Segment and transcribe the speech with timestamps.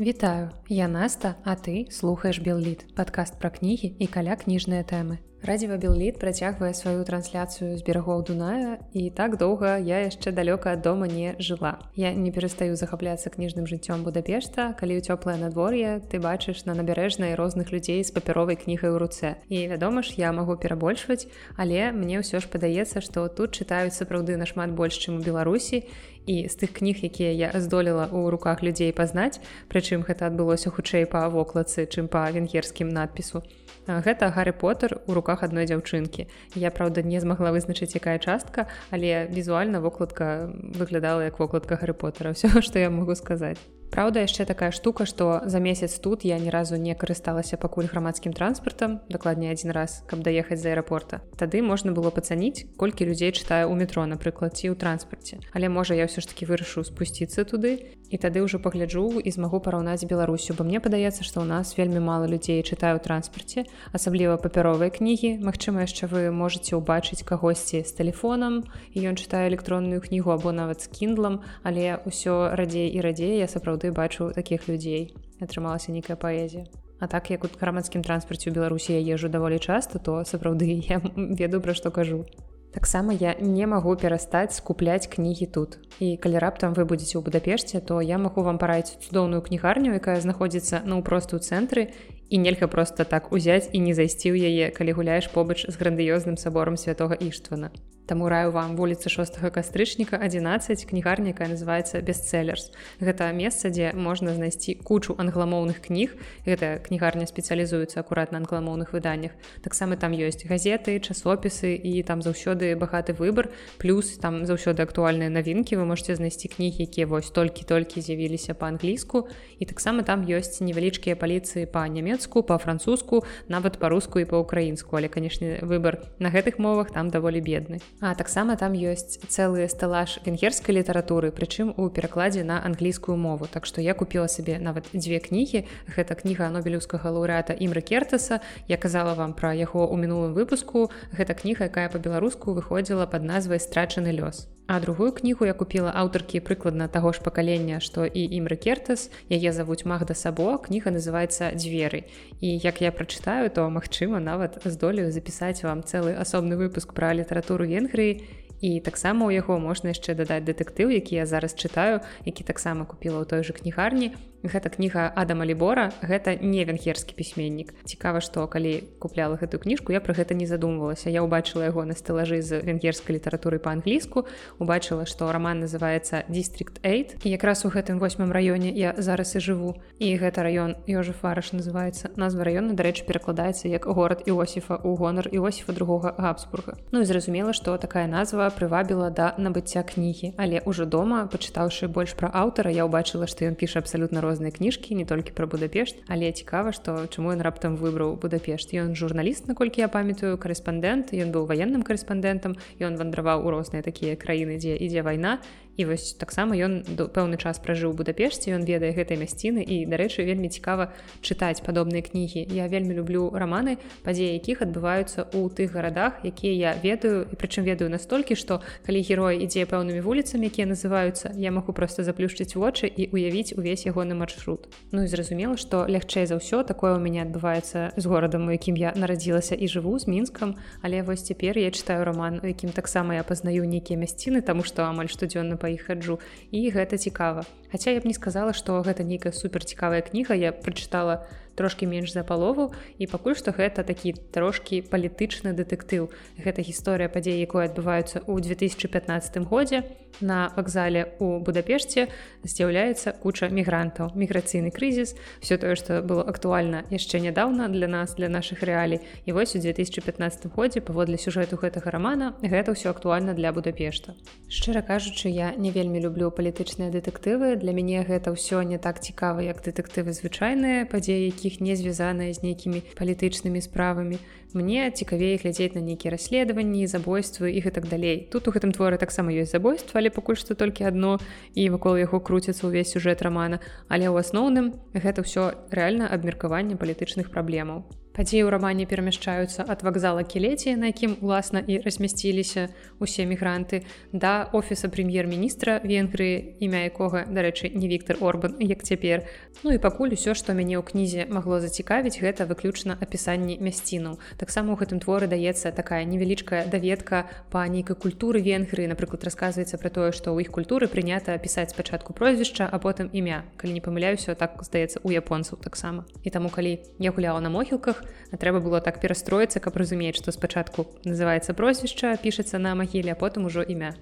[0.00, 5.20] Вітаю, я Наста, а ты слухаеш Белліт, падкаст пра кнігі і каля кніжныя тэмы.
[5.44, 10.82] Радзіва Белліт працягвае сваю трансляцыю з берагоў Дуная і так доўга я яшчэ далёка ад
[10.82, 11.80] дома не жыла.
[11.96, 17.34] Я не перастаю захапляцца кніжным жыццём Будапешта, калі ў цёплае надвор'е ты бачыш на набярэжнай
[17.34, 19.40] розных людзей з папяровай кнігай у руцэ.
[19.48, 21.26] І вядома ж, я магу перабольшваць,
[21.56, 25.88] але мне ўсё ж падаецца, што тут чытаюць сапраўды нашмат больш, чым у Беларусі
[26.26, 31.06] і з тых кніг, якія я здолела ў руках людзей пазнаць, прычым гэта адбылося хутчэй
[31.06, 33.42] па вокладцы, чым па венгерскім надпісу.
[33.86, 36.30] Гэта Гарры Поттер у руках адной дзяўчынкі.
[36.54, 42.32] Я праўда не змагла вызначыць якая частка, але візуальна вокладка выглядала як вокладка Гарры Поттера
[42.32, 43.60] ўсё, што я магу сказаць.
[43.92, 48.32] Праўда, яшчэ такая штука, што за месяц тут я ні разу не карысталася пакуль грамадскім
[48.32, 51.20] транспартам, дакладней адзін раз, каб даехаць з аэрапорта.
[51.36, 55.44] Тады можна было пацаніць, колькі людзей чытаю ў метро, напрыклад, ці ў транспарце.
[55.52, 59.60] Але можа я ўсё ж таки вырашу спусціцца туды і тады ўжо пагляджу і змагу
[59.60, 64.40] параўнаць Беларусю, бо мне падаецца, што ў нас вельмі мала людзей чытаю ў транспарце, асабліва
[64.40, 65.44] папяровыя кнігі.
[65.44, 68.64] Магчыма, яшчэ вы можете ўбачыць кагосьці з тэлефонам
[68.96, 73.48] і ён чытае электронную кнігу або нават з кіндлам, але ўсё радзей і радзей я
[73.48, 76.66] сапраўды сапраўды бачу такіх людзей атрымалася нейкая паэзія.
[77.00, 81.02] А так як у грамадскім транспарце ў беларусі я езжу даволі часта то сапраўды я
[81.02, 82.26] ведаю пра што кажу.
[82.72, 85.78] Таксама я не магу перастаць скупляць кнігі тут.
[85.98, 90.20] І калі раптам вы будзеце ў будапешце то я магу вам параіць цудоўную кнігарню якая
[90.22, 91.90] знаходзіцца ну просто ў цэнтры
[92.30, 96.38] і нельга просто так узяць і не зайсці ў яе калі гуляеш побач з грандыёзным
[96.38, 97.74] сабором святого іштвана
[98.06, 102.72] Таму раю вам вуліцы 6 кастрычніка 11 кнігарня, якая называецца бестселлерс.
[102.98, 106.18] Гэта месца, дзе можна знайсці кучу англамоўных кніг.
[106.42, 109.30] Гэта кнігарня спецыялізуецца акурат на англамоўных выданнях.
[109.62, 113.54] Таксама там ёсць газеты, часопісы і там заўсёды багаты выбар.
[113.78, 115.76] плюс там заўсёды актуальныя навінкі.
[115.76, 119.28] Вы можете знайсці кнігі, якія вось толькі-толькі з'явіліся па-англійску.
[119.58, 124.96] І таксама там ёсць невялічкія паліцыі па-нямецку, па-французску, нават па-руску і па-украінску.
[124.96, 127.78] Але канешне, выбар на гэтых мовах там даволі бедны.
[128.00, 133.46] А таксама там ёсць цэлы стэлаж венгерскай літаратуры, прычым у перакладзе на англійскую мову.
[133.46, 135.66] Так што я купила сабе нават дзве кнігі.
[135.86, 138.40] Гэта кніга нобелеўскага лаўрэата імры Кертаса.
[138.66, 140.90] Я казала вам пра яго ў мінулым выпуску.
[141.12, 144.48] Гэта кніга, якая па-беларуску выходзіла пад назвай страчаны лёс.
[144.72, 149.52] А другую кнігу я купила аўтаркі прыкладна таго ж пакалення, што і імры Кертас, яе
[149.52, 152.08] завуць Магда Сабо, кніга называецца дзверы.
[152.40, 157.68] І як я прачытаю, то магчыма, нават здолею запісаць вам цэлы асобны выпуск пра літаратуру
[157.68, 158.24] Венгрыі.
[158.64, 163.20] І таксама ў яго можна яшчэ дадаць дэтэктыў які я зараз чытаю які таксама купіла
[163.20, 167.74] ў той жа кнігарні гэта кніга адама лібора гэта не венгерскі пісьменнік.
[167.84, 171.10] Цікава што калі купляла гэтую кніжку я пра гэта не задумвалася.
[171.10, 174.26] Я ўбачыла яго на стэлажы з венгерскай літаратуры па-англійску
[174.58, 179.40] убачыла што роман называется дистрикт 8 і якраз у гэтым восьмым раёне я зараз і
[179.40, 179.70] жыву.
[179.98, 185.28] І гэта раён Ёжа фараш называется назва раёна дарэчы перакладаецца як горад іосіфа у гонар
[185.30, 190.34] іосіфа другога габсбурга Ну і зразумела што такая назва прывабіла да набыцця кнігі.
[190.36, 194.96] Але ўжо дома пачытаўшы больш пра аўтара я ўбачыла што ён піша абсалютна розныя кніжкі
[194.96, 196.00] не толькі пра будапешт.
[196.08, 198.72] Але цікава што чаму ён раптам выбраў будапешт?
[198.72, 204.16] Ён журналіст наколькі я памятаю корэспандэнт ён быў ваенным корэспандэнтам ён вандраваў у розныя такія
[204.16, 205.44] краіны дзе ідзе вайна
[205.76, 210.52] і вось таксама ён пэўны час пражыў будапешце ён ведае гэтай мясціны і дарэчы вельмі
[210.52, 210.92] цікава
[211.24, 212.44] чытаць падобныя кнігі.
[212.52, 217.64] Я вельмі люблю раманы падзеі якіх адбываюцца ў тых гарадах якія я ведаю і прычым
[217.64, 222.86] ведаю настолькі што калі герой ідзе пэўнымі вуліцамі якія называюцца я магу просто заплюшчыць вочы
[222.86, 224.68] і уявіць увесь ягоны маршрут.
[224.92, 228.76] Ну і зразумела што лягчэй за ўсё такое ў мяне адбываецца з горадам у якім
[228.76, 230.60] я нарадзілася і жыву з мінскам.
[230.82, 234.84] Але вось цяпер я чытаю роман у якім таксама я пазнаю нейкія мясціны таму што
[234.84, 236.18] амаль штодзённа па іх хаджу
[236.50, 237.46] і гэта цікава.
[237.70, 241.22] Хаця я б не сказала што гэта нейкая супер цікавая кніга я прачытала
[241.54, 246.10] трошки менш за палову і пакуль што гэта такі трошкі палітычны дэтэктыў.
[246.38, 249.84] Гэта гісторыя падзей якой адбываюцца ў 2015 годзе
[250.20, 252.08] на вакзале у будапешце.
[252.44, 254.12] З'яўляецца куча мігрантаў.
[254.14, 259.00] Міграцыйны крызіс все тое што было актуальна яшчэ нядаўна для нас для наших рэалій.
[259.26, 264.14] І вось у 2015 годзе паводле сюжэту гэтага рамана гэта ўсё актуальна для будапешта.
[264.48, 267.56] Шчыра кажучы я не вельмі люблю палітычныя дэтэктывы.
[267.56, 272.30] Для мяне гэта ўсё не так цікава як дэтэктывы звычайныя падзеі які якіх не звязаная
[272.30, 274.22] з нейкімі палітычнымі справамі.
[274.54, 278.28] Мне цікавей глядзець на нейкія расследаванні, забойствы і гэтак далей.
[278.30, 281.18] Тут у гэтым творы таксама ёсць забойства, але пакуль што толькі адно
[281.58, 283.58] і вакол яго круціцца ўвесь сюжэт рамана.
[283.90, 288.01] Але ў асноўным гэта ўсё рэальна абмеркаванне палітычных праблемаў.
[288.12, 292.68] Падзеі ў рамане перамяшчаюцца ад вакзала кілеці, на якім уласна і размясціліся
[293.00, 299.24] усе мігранты да офіса прэм'ер-міністра Венгрыі, імя якога, дарэчы, не Віктор Орбан, як цяпер.
[299.64, 304.20] Ну і пакуль усё, што мяне ў кнізе магло зацікавіць, гэта выключна апісанні мясцінаў.
[304.36, 309.88] Таксама ў гэтым творы даецца такая невялічкая даведка па нейкай культуры Венгрыі, напрыклад, расказваецца пра
[309.88, 313.48] тое, што ў іх культуры прынята пісаць спачатку прозвішча, а потым імя.
[313.56, 316.04] Калі не памыляюся, так здаецца у японцаў таксама.
[316.20, 318.01] І таму калі я гуляла на могілках,
[318.32, 323.46] трэба было так перастроіцца каб разумець што спачатку называется прозвішча пішацца на магіле а потым
[323.46, 323.94] ужо імя.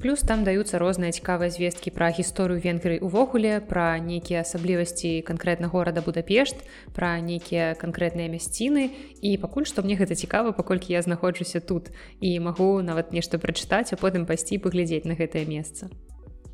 [0.00, 6.00] Плюс там даюцца розныя цікавыя звесткі пра гісторыю венгры увогуле пра нейкія асаблівасці канкрэтна горада
[6.00, 6.56] будапешт
[6.96, 8.96] пра нейкія канкрэтныя мясціны.
[9.20, 13.92] І пакуль што мне гэта цікава паколькі я знаходжуся тут і магу нават нешта прачытаць
[13.92, 15.92] а потым пайсці паглядзець на гэтае месца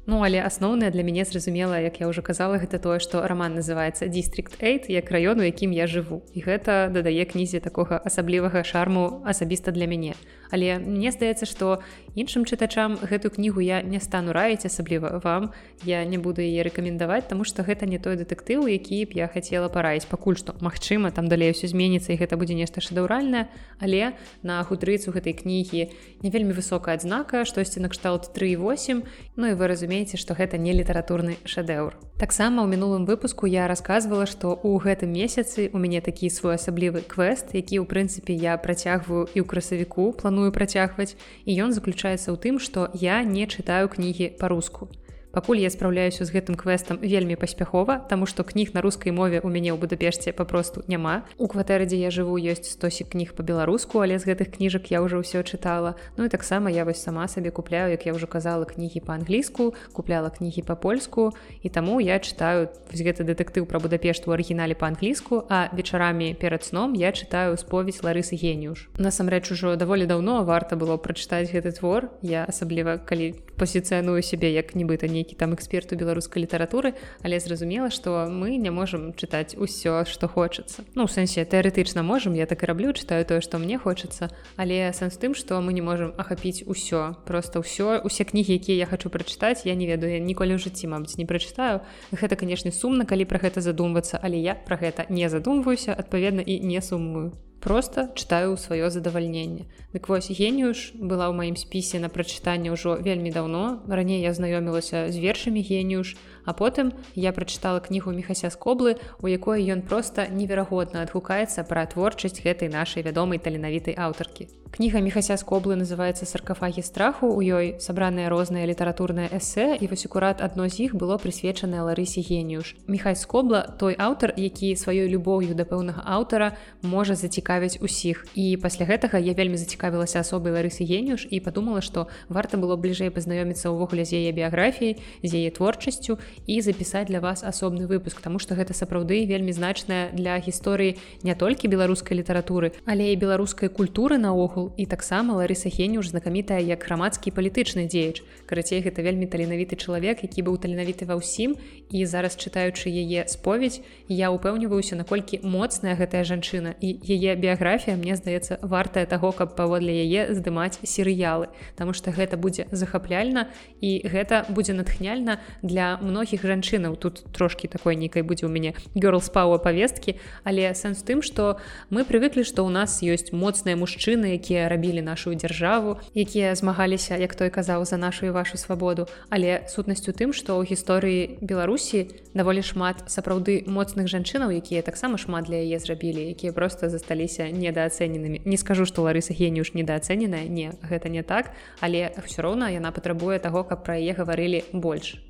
[0.07, 4.07] Ну але асноўнае для мяне зразумела як я ўжо казала гэта тое што раман называется
[4.07, 6.23] дистрикт 8 як раёну якім я жыву.
[6.31, 10.15] І гэта дадае кнізе такога асаблівага шарму асабіста для мяне
[10.51, 11.81] але мне здаецца што
[12.17, 15.53] іншым чытачам гэтую кнігу я не стану раіць асабліва вам.
[15.85, 19.69] Я не буду яе рэкамендаваць тому что гэта не той дэтэктыў які б я хацела
[19.69, 20.09] параіць.
[20.09, 23.49] Пакуль што Мачыма там далей усё зменіцца і гэта будзе нешта шэдаўральнае
[23.79, 29.03] але на хутрыцу гэтай кнігі не вельмі высокая адзнака штосьці накшталт 38
[29.37, 31.97] Ну і вы разумееце што гэта не літаратурны шэдэўр.
[32.17, 37.53] Таксама ў мінулым выпуску я рассказывала што ў гэтым месяцы у мяне такі своеасаблівы квест
[37.53, 41.17] які ў прынцыпе я працягваю і ў красавіку планую працягваць
[41.49, 44.89] і ён заключаецца ў тым што я не чытаю кнігі па-руску
[45.37, 49.53] пакуль я спраўляюся з гэтым квестам вельмі паспяхова таму што кніг на рускай мове у
[49.53, 51.29] мяне ў будапешце папросту няма.
[51.37, 55.21] У кватэры дзе я жыву ёсць стосік кніг по-беларуску але з гэтых кніжак я ўжо
[55.21, 56.01] ўсё чытала.
[56.17, 60.33] Ну і таксама я вось сама сабе купляю як я ўжо казала кнігі па-англійску купляла
[60.33, 66.33] кнігі па-польску і таму я чытаю гэты дэтэктыў пра будапешт у арыгінале па-англійску а вечарамі
[66.33, 71.77] перад сном я чытаю споведь ларысы геніюш насамрэч ужо даволі даўно варта было прачытаць гэты
[71.77, 72.09] твор.
[72.23, 76.95] Я асабліва калі пазіцыяную сябе як нібыта нейкі там эксперту беларускай літаратуры
[77.25, 80.85] але зразумела што мы не можемм чытаць усё што хочацца.
[80.95, 84.93] Ну у сэнсе тэарэтычна можемм я так і раблю чытаю тое што мне хочацца але
[84.93, 89.11] сэнс тым што мы не можемм ахапіць усё просто ўсё усе кнігі якія я хочу
[89.11, 91.81] прачытаць я не ведаю ніколі ў жыцці мабыць не прачытаю.
[92.13, 96.61] Гэта канешне сумна калі пра гэта задумвацца але я пра гэта не задумваюся адпаведна і
[96.61, 99.67] не сумую просто чытаю сваё задавальненне.
[99.93, 103.83] Дык вось геніюш была ў маім спісе на прачытанне ўжо вельмі даўно.
[103.89, 109.67] Раней я знаёмілася з вершамі геніюш а потым я прачытала кнігу мехася скоблы у якой
[109.67, 114.49] ён проста неверагодна адгукаецца пра творчасць гэтай нашай вядомай таленавітай аўтаркі.
[114.71, 120.41] Кніга мехася скоблы называется саркафагі страху у ёй сабраныя розныя літаратурныя эсэ і вось акурат
[120.41, 125.65] адно з іх было прысвечанае ларысе геніюш мехай скобла той аўтар які сваёй любоўю да
[125.65, 128.27] пэўнага аўтара можа зацікавіць цікавіць усіх.
[128.35, 133.11] І пасля гэтага я вельмі зацікавілася асобай ларысы геніюш і падумала што варта было бліжэй
[133.11, 138.39] пазнаёміцца ўвогуле з яе біяграфіяй з яе творчасцю і запісаць для вас асобны выпуск тому
[138.39, 144.19] что гэта сапраўды вельмі значная для гісторыі не толькі беларускай літаратуры але і беларускай культуры
[144.19, 148.23] наогул і таксама ларыса геніюш знакамітая як грамадскі палітычны дзеяч.
[148.47, 151.57] Карацей гэта вельмі таленавіты чалавек які быў таленавіты ва ўсім.
[151.91, 156.75] І зараз чытаючы яе споведь я упэўніваюся наколькі моцная гэтая жанчына.
[156.81, 161.49] І яе біяграфія мне здаецца вартая таго каб паводле яе здымаць серыялы.
[161.77, 163.49] Таму что гэта будзе захапляльна
[163.81, 169.23] і гэта будзе натхняльна для многіх жанчынаў тут трошки такой нейкай будзе у мяне гёрл
[169.23, 171.63] спауа павесткі але сэнс тым что
[171.95, 177.37] мы прывыклі што ў нас ёсць моцныя мужчыны якія рабілі нашу дзяржаву якія змагаліся як
[177.37, 179.07] той казаў за нашу і вашу свабоду.
[179.31, 185.47] Але сутнасцю тым што ў гісторыі беларусі даволі шмат сапраўды моцных жанчынаў якія таксама шмат
[185.47, 188.43] для яе зрабілі якія просто засталіся недаацэненымі.
[188.45, 193.39] Не скажу што ларыса геніюш недаацэненая не гэта не так але ўсё роўна яна патрабуе
[193.39, 195.21] таго каб пра яе гаварылі больш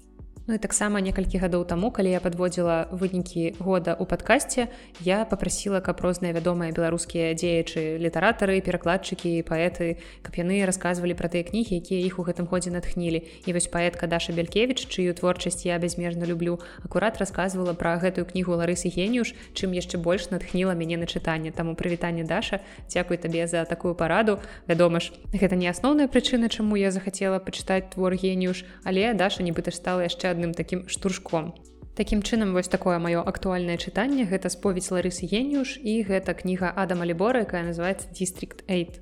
[0.47, 4.71] Ну і таксама некалькі гадоў таму калі я подводзіла вынікі года у падкасці
[5.03, 11.43] я попрасіла каб розныя вядомыя беларускія дзеячы літаратары перакладчыкі паэты каб яны рассказывалі пра тыя
[11.43, 15.83] кнігі якія іх у гэтым годзе натхнілі і вось паэтка даша белькевич чыю творчасць я
[15.83, 21.11] бязмежна люблю акурат рассказывала пра гэтую кнігу ларысы геніюш чым яшчэ больш натхніла мяне на
[21.11, 21.51] чытанне.
[21.51, 24.39] Таму прывітанне даша дзякуй табе за такую параду.
[24.71, 29.75] Вядома ж гэта не асноўная прычына чаму я захацела пачытаць твор геніюш але даша нібыта
[29.75, 31.57] стала яшчэ адным таким штуршком.
[31.97, 37.09] Такім чынам вось такое маё актуальнае чытанне гэта споведь ларысы геніюш і гэта кніга Адама
[37.09, 39.01] Лібора, якая называется дистрикт 8.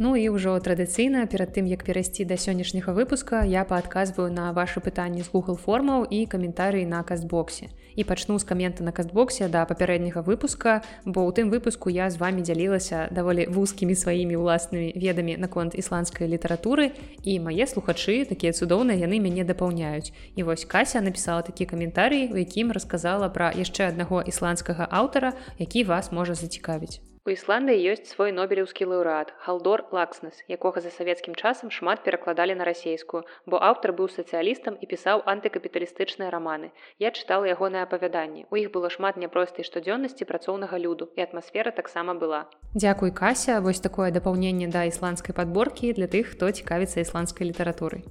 [0.00, 4.80] Ну і ўжо традыцыйна перад тым як перайсці да сённяшняга выпуска я паадказваю на ваши
[4.80, 7.68] пытанні з Google формаў і каментарыі на кастбоксе.
[7.96, 12.16] І пачну з камента на кастбоксе да папярэдняга выпуска бо ў тым выпуску я з
[12.16, 18.98] вами дзялілася даволі вузкімі сваімі ўласнымі ведамі наконт ісландскай літаратуры і мае слухачы такія цудоўныя
[18.98, 20.12] яны мяне дапаўняюць.
[20.36, 25.84] І вось кася напісала такі каментарый у якім расказала пра яшчэ аднаго ісландскага аўтара які
[25.84, 31.70] вас можа зацікавіць У Ісландыі ёсць свой нобелеўскі лаўрэат Халдор Лакснес, якога за савецкім часам
[31.70, 36.72] шмат перакладалі на расейскую, бо аўтар быў сацыялістам і пісаў антыкапіталістычныя раманы.
[36.98, 38.42] Я чытала ягоныя апавяданні.
[38.50, 42.50] У іх было шмат няпростай штодзённасці працоўнага люду і атмасфера таксама была.
[42.74, 48.02] Дзякуй кася, вось такое дапаўненне да ісландскай падборкі для тых, хто цікавіцца ісландскай літаратурай.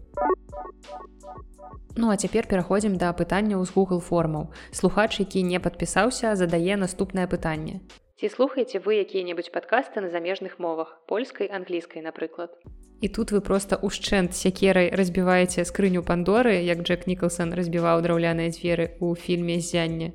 [1.99, 4.55] Ну а цяпер пераходзім да пытанняў з Google формаў.
[4.71, 7.83] Слухач, які не падпісаўся, задае наступнае пытанне.
[8.21, 12.53] Ці слухаеце вы якія-небудзь падкасты на замежных мовах польскай англійскай напрыклад?
[13.01, 18.93] І тут вы просто ушчэнт сякерай разбіваеце скрыню пандоры як Джек Ніколсон разбіваў драўляныя дзверы
[19.01, 20.13] ў фільме зянне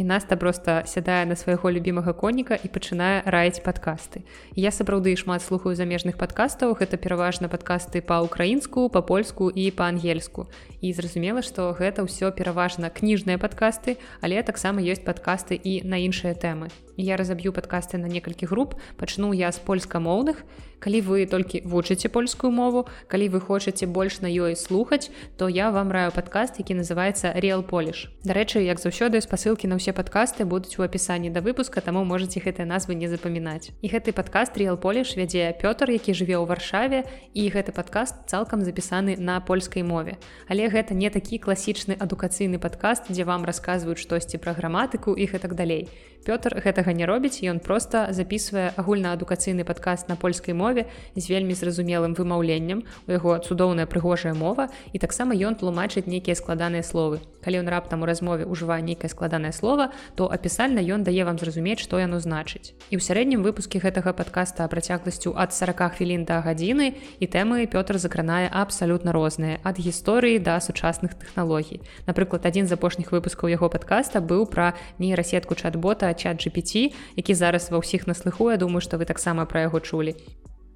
[0.00, 4.24] і наста просто сядае на свайго любімага коніка і пачынае раіць падкасты.
[4.56, 10.48] Я сапраўды шмат слухаю замежных падкастаў, гэта пераважна падкасты па-украінску, па-польску і па-ангельску.
[10.80, 16.32] І зразумела, што гэта ўсё пераважна кніжныя падкасты, але таксама ёсць падкасты і на іншыя
[16.32, 16.72] тэмы.
[17.00, 20.44] Я разаб'ю падкасты на некалькі груп, пачну я з польскамоўных,
[20.80, 25.70] калі вы толькі вучыце польскую мову калі вы хочаце больш на ёй слухаць то я
[25.70, 30.80] вам раю падкаст які называется реал поліш дарэчы як заўсёды спасылкі на ўсе падкасты будуць
[30.80, 33.70] у апісанні да выпуска таму можете гэтыя назвы не запамінаць.
[33.84, 37.04] І гэты падкаст реал поліш вядзе Пётр які жыве ў варшаве
[37.36, 40.16] і гэты падкаст цалкам запісаны на польскай мове.
[40.48, 45.38] Але гэта не такі класічны адукацыйны падкаст дзе вам расказваюць штосьці пра граматыку іх і
[45.38, 45.88] так далей
[46.20, 50.84] Пётр гэтага не робіць ён просто записывае агульнаадукацыйны падкаст на польскай мове
[51.16, 52.84] з вельмі зразумелым вымаўленнем.
[53.08, 57.24] У яго цудоўная прыгожая мова і таксама ён тлумачыць нейкія складаныя словы.
[57.40, 61.80] Калі ён раптам у размове ўжывае нейкае складанае слово то апісальна ён дае вам зразумець
[61.80, 62.76] што яно значыць.
[62.92, 67.96] І ў сярэднім выпуске гэтага подкаста працягласцю ад 40 хвілін да гадзіны і тэмы Пётр
[67.96, 71.80] закранае абсалютна розныя ад гісторыі да сучасных тэхналогій.
[72.04, 77.70] Напрыклад адзін з апошніх выпускаў яго подкаста быў пра нейрасетку чат-бота чат GPT які зараз
[77.70, 80.14] ва ўсіх наслыху я думаю што вы таксама пра яго чулі.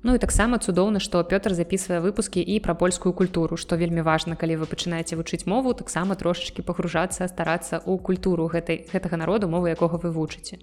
[0.04, 4.36] Ну і таксама цудоўна, што Пётр запісвае выпускі і пра польскую культуру, што вельмі важна,
[4.36, 9.72] калі вы пачынаеце вучыць мову, таксама трошачкі пагружацца, старацца ў культуру гэтай гэтага народу мовы,
[9.72, 10.60] якога вы вучыце.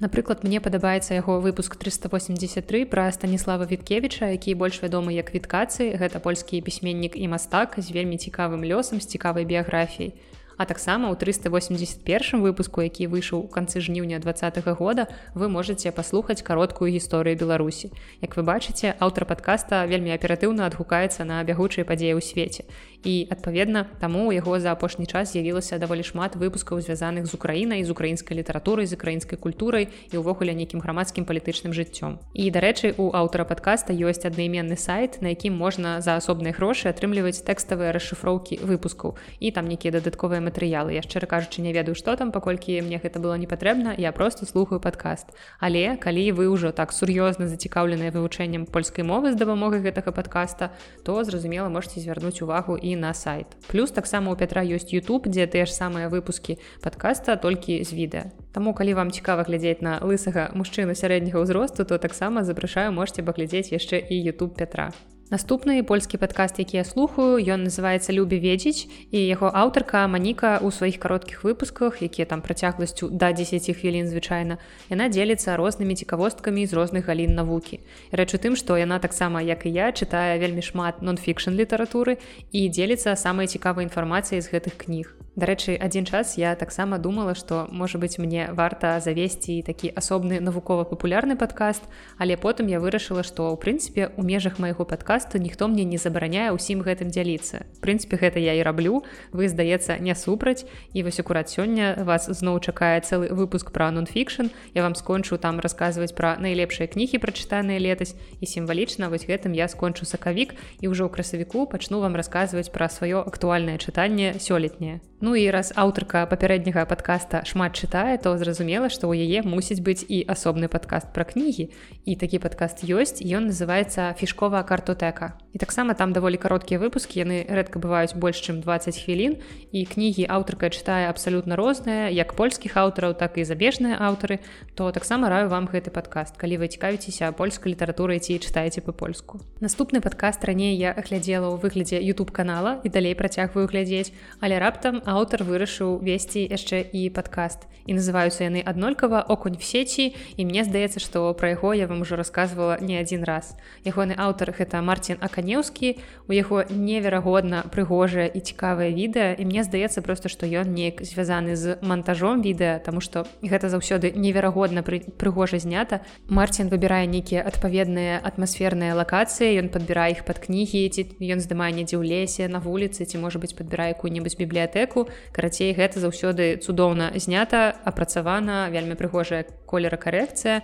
[0.00, 6.16] Напрыклад, мне падабаецца яго выпуск 383 пра станіслава Віткевіча, які больш вядомы як віткацыі, гэта
[6.16, 10.16] польскі пісьменнік і мастак з вельмі цікавым лёсам з цікавай біяграфіяй
[10.60, 14.36] а таксама ў 381 выпуску які выйшаў у канцы жніўня два
[14.76, 17.88] года вы можете паслухаць кароткую гісторыю беларусі.
[18.20, 22.68] Як вы бачыце аўтар подкаста вельмі аператыўна адгукаецца на бягучыя падзеі ў свеце.
[23.00, 27.80] І адпаведна таму у яго за апошні час з'явілася даволі шмат выпускаў звязаных з украінай
[27.80, 32.20] з украінскай літаратурай з украінскай культурай і ўвогуле нейкім грамадскім палітычным жыццём.
[32.36, 37.40] І дарэчы у аўтара подкаста ёсць аднайменны сайт на якім можна за асобныя грошы атрымліваць
[37.40, 39.16] тэкставыя расшыфроўкі выпускаў.
[39.40, 43.22] І там нейкія дадатковыя матэрыялы я шчыра кажучы не ведаю што там паколькі мне гэта
[43.22, 48.66] было не патрэбна я просто слухаю падкаст але калі вы ўжо так сур'ёзна зацікаўленыя вывучэннем
[48.66, 50.72] польскай мовы з дапамогай гэтага падкаста
[51.04, 53.46] то зразумела можете звярнуць увагу і на сайт.
[53.68, 58.24] Плюс таксама у пятра ёсць YouTube дзе тыя ж самыя выпускі подкаста толькі з відэа.
[58.52, 63.70] Таму калі вам цікава глядзець на лысага мужчыну сярэдняга ўзросту то таксама запрашаю можете паглядзець
[63.70, 64.90] яшчэ і YouTube пятра
[65.30, 70.74] Наступны польскі падкаст, які я слухаю, ён называецца любе ведзіць і яго аўтарка Маніка ў
[70.74, 74.58] сваіх кароткіх выпусках, якія там працягласцю да 10 хвілін звычайна.
[74.90, 77.78] Яна дзеліцца рознымі цікавосткамі з розных галін навукі.
[78.10, 82.18] Рэч у тым, што яна таксама, як і я чытае вельмі шмат нон-фікшн літаратуры
[82.50, 85.14] і дзеліцца самай цікавай інфармацыяй з гэтых кніг.
[85.38, 91.38] Дарэчы, адзін час я таксама думала, што можа быць мне варта завесці такі асобны навукова-папулярны
[91.38, 91.86] падкаст,
[92.18, 96.50] але потым я вырашыла, што ў прынцыпе у межах майго падкасту ніхто мне не забараняе
[96.50, 97.62] ўсім гэтым дзяліцца.
[97.62, 100.66] В прынцыпе гэта я і раблю, вы здаецца не супраць
[100.98, 104.50] і вось акурат сёння вас зноў чакае цэлы выпуск пра нон-фікшн.
[104.74, 109.70] Я вам скончу там расказваць пра найлепшыя кнігі прачытаныя летась і сімвалічна вось гэтым я
[109.70, 114.98] скончу сакавік і ўжо ў красавіку пачну вам расказваць пра сваё актуальнае чытанне сёлетняе.
[115.20, 120.00] Ну і раз аўтарка папярэдняга падкаста шмат чытае, то зразумела, што ў яе мусіць быць
[120.00, 121.68] і асобны падкаст пра кнігі.
[122.08, 125.36] І такі падкаст ёсць, ён называецца фішковая картотэка.
[125.52, 129.36] І таксама там даволі кароткія выпускі, яны рэдка бываюць больш чым 20 хвілін.
[129.76, 134.40] І кнігі аўтарка чытае абсалютна розныя, як польскіх аўтараў, так і забежныя аўтары,
[134.72, 139.44] то таксама раю вам гэты падкаст, калі вы цікавіцеся польскай літаратурай ці чытаеце па-польску.
[139.60, 145.02] Наступны падкаст раней я аглядзела ў выглядзе YouTube канала і далей працягваю глядзець, але раптам
[145.10, 147.66] аўтар вырашыў весці яшчэ і падкаст.
[147.90, 149.26] І называюцца яны аднолькава.
[149.26, 153.26] Окунь в сеці і мне здаецца што пра яго я вам ужо рассказывала не адзін
[153.26, 153.56] раз.
[153.82, 155.98] Ягоны аўтар гэта Марцін аканеўскі.
[156.28, 159.34] У яго неверагодна прыгожае і цікавае відэа.
[159.34, 164.14] І мне здаецца просто што ён неяк звязаны з монтажом відэа тому что гэта заўсёды
[164.14, 166.06] неверагодна пры прыгожа знята.
[166.28, 171.98] Марцін выбірае нейкія адпаведныя атмасферныя лакацыі ён падбірае іх под кнігі ці ён здымае недзе
[171.98, 177.12] ў лесе на вуліцы ці можа быть падбірае якую-небудзь бібліятэку графіку карацей гэта заўсёды цудоўна
[177.16, 180.62] знята апрацавана вельмі прыгожая колера карэкцыя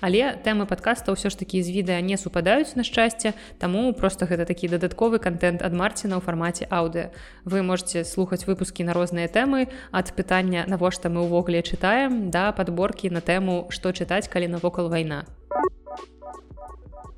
[0.00, 4.44] але тэмы падкаста ўсё ж такі з відэа не супадаюць на шчасце таму просто гэта
[4.44, 7.12] такі дадатковы контент ад марціна ў фармаце аўдыо
[7.44, 13.10] вы можете слухаць выпускі на розныя тэмы ад пытання навошта мы ўвогуле чытаем да подборкі
[13.10, 15.24] на тэму што чытаць калі навокал вайна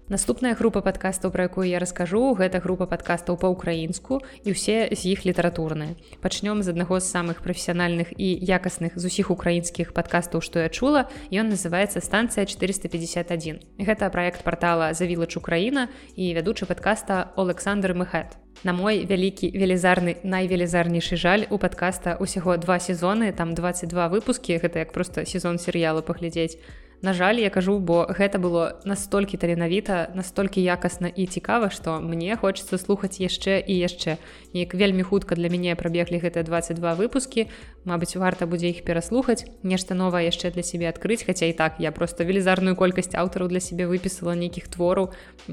[0.08, 5.26] Наступная група падкастаў, пра якую я раскажу, гэта група падкастаў па-украінску і ўсе з іх
[5.26, 5.98] літаратурныя.
[6.22, 11.10] Пачнём з аднаго з самых прафесіянальных і якасных з усіх украінскіх падкастаў, што я чула,
[11.34, 13.58] ён называецца станцыя 451.
[13.82, 18.38] Гэта праект портала Завілач Украіна і вядучы падкаста Александр Мхет.
[18.62, 24.86] На мой вялікі велізарны найвелізарнейшы жаль у падкаста ўсяго два сезоны, там 22 выпускі, гэта
[24.86, 26.62] як проста сезон серыялу паглядзець.
[27.02, 32.36] На жаль, я кажу, бо гэта было настолькі таленавіта, настолькі якасна і цікава, што мне
[32.36, 34.16] хочацца слухаць яшчэ і яшчэ.
[34.54, 37.48] Неяк вельмі хутка для мяне прабеглі гэтыя 22 выпускі.
[37.84, 41.92] Мабыць, варта будзе іх пераслухаць, нешта новае яшчэ для сябе адкрыць, хаця і так я
[41.92, 45.12] просто велізарную колькасць аўтараў для сябе выпісала нейкіх твораў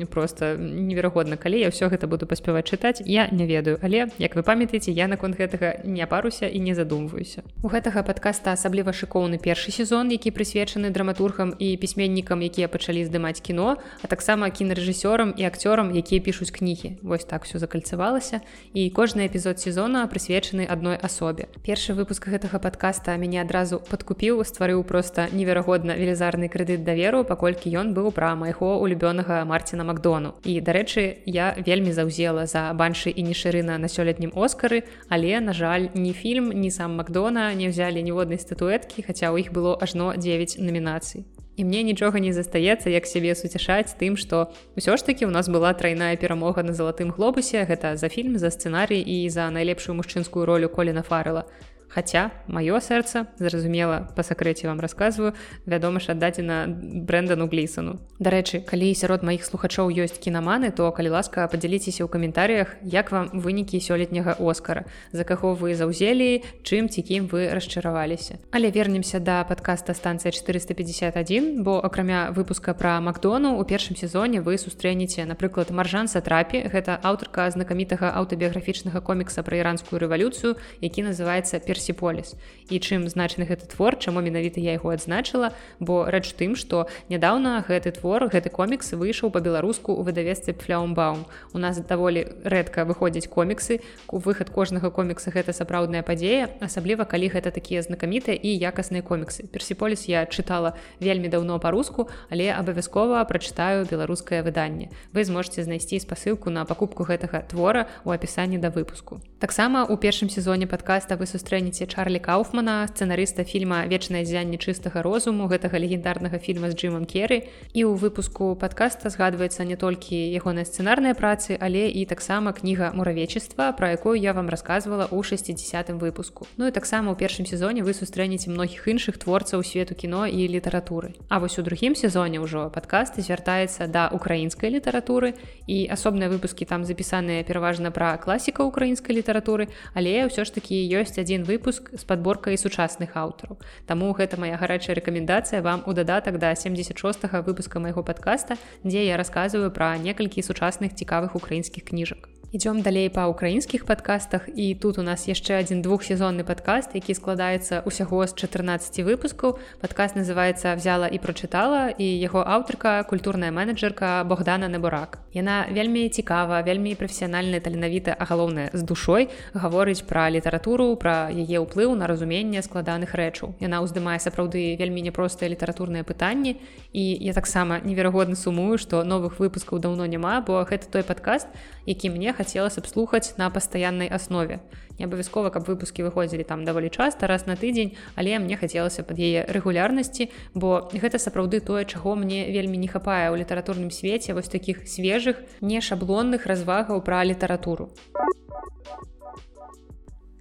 [0.10, 4.42] просто неверагодна, калі я ўсё гэта буду паспяваць чытаць, я не ведаю, але як вы
[4.42, 7.44] памятаеце, я наконт гэтага не паруся і не задумваюся.
[7.62, 13.06] У гэтага падкаста асабліва шыкоўны першы сезон, які прысвечаны драматур драматургам і пісьменнікам якія пачалі
[13.06, 16.98] здымаць кіно а таксама кінарэжысёрам і акцёрам якія пішуць кнігі.
[17.02, 18.42] Вось так все закальцавалася.
[18.74, 21.48] І кожны эпізод сезона прысвечаны адной асобе.
[21.66, 27.94] Першы выпуск гэтага подкаста мяне адразу падкупіў стварыў просто неверагодна велізарны крэдыт даверу паколькі ён
[27.94, 30.36] быў пра майго улюбёнага марціна макдону.
[30.44, 35.88] І дарэчы я вельмі заўзела за баншы і нішырына на сёлетнім оскары але на жаль
[35.94, 40.60] ні фільм ні сам макдона не взяли ніводнай статуэткі хаця ў іх было ажно 9
[40.60, 41.23] намінацый
[41.56, 45.46] І мне нічога не застаецца, як сябе суцяшаць тым, што ўсё ж такі ў нас
[45.46, 50.50] была трайная перамога на залатым глобусе, гэта за фільм, за сцэнарый і за найлепшую мужчынскую
[50.50, 51.46] ролю Коліна Фарыла.
[51.94, 55.38] Хаця маё сэрца зразумела па сакрэце вам расказваю
[55.70, 56.66] вядома ж аддадзена
[57.06, 62.74] брендану глісану дарэчы калі сярод маіх слухачоў ёсць кінаманы то калі ласка падзяліцеся ў каментарыях
[62.82, 68.42] як вам вынікі сёлетняга оскара за каго вы заўзелі чым ці кім вы расчараваліся.
[68.50, 74.58] Але вернемся да падкаста станцыя 451 бо акрамя выпуска пра макдону у першым сезоне вы
[74.58, 81.83] сустрэнеце напрыклад маржан сатрапі гэта аўтарка знакамітага аўтабіяграфічнага комікса пра іранскую рэвалюцыю які называется перс
[81.84, 82.36] персіполіс.
[82.72, 85.52] І чым значны гэты твор чаму менавіта я яго адзначыла?
[85.80, 91.60] Бо рэч тым што нядаўна гэты твор гэты комікс выйшаў па-беларуску ў выдавецтве фляумбаум у
[91.60, 93.84] нас даволі рэдка выходзяць коміксы.
[94.08, 99.44] У выхад кожнага комікса гэта сапраўдная падзея асабліва калі гэта такія знакамітыя і якасныя коміксы.
[99.52, 104.88] Персіполіс я чытала вельмі даўно па-руску але абавязкова прачытаю беларускае выданне.
[105.12, 109.20] Вы зможце знайсці спасылку на пакупку гэтага твора у апісанні да выпуску.
[109.44, 115.02] Таксама у першым сезоне падкаста вы сустрэнеце памяці Чарлі Кауфмана, сцэнарыста фільма вечнае зянне чыстага
[115.02, 117.50] розуму гэтага легендарнага фільма з Джимом Керы.
[117.74, 123.74] І ў выпуску падкаста згадваецца не толькі ягоныя сцэнарныя працы, але і таксама кніга муравечества,
[123.74, 126.46] пра якую я вам рассказывала ў 60 выпуску.
[126.62, 131.18] Ну і таксама ў першым сезоне вы сустрэнеце многіх іншых творцаў свету кіно і літаратуры.
[131.34, 135.34] А вось у другім сезоне ўжо падкасты звяртаецца да украінскай літаратуры
[135.66, 141.18] і асобныя выпускі там запісаныя пераважна пра класіка украінскай літаратуры, але ўсё ж такі ёсць
[141.18, 143.56] адзін выпуск выпуск з падборкай сучасных аўтараў.
[143.88, 149.16] Таму гэта моя гарачая рэкамендацыя вам у дадатак да 76 выпуска майго падкаста, дзе я
[149.16, 152.33] расказваю пра некалькі сучасных цікавых украінскіх кніжак.
[152.54, 157.82] Ідём далей па ўкраінскіх падкастах і тут у нас яшчэ адзін двухсезонны падкаст які складаецца
[157.82, 159.58] ўсяго з 14 выпускаў.
[159.82, 165.18] Падкаст называется взяла і прочытала і яго аўтарка культурная менеджерка богдана набурак.
[165.34, 171.58] Яна вельмі цікава вельмі прафесіянальная таленавіта а галоўная з душой гаворыць пра літаратуру пра яе
[171.58, 173.58] ўплыў на разуменне складаных рэчаў.
[173.66, 176.62] Яна ўздымае сапраўды вельмі няпростыя літаратурныя пытанні
[176.94, 181.50] і я таксама неверагодна сумую што новых выпускаў даўно няма бо гэта той падкаст
[181.90, 184.60] які мне хотел хацелася б слухаць на пастаяннай аснове.
[185.00, 189.18] Не абавязкова, каб выпускі выходзілі там даволі часта раз на тыдзень, але мне хацелася пад
[189.18, 194.52] яе рэгулярнасці, бо гэта сапраўды тое, чаго мне вельмі не хапае ў літаратурным свеце вось
[194.52, 197.96] такіх свежых, не шаблонных развагаў пра літаратуру.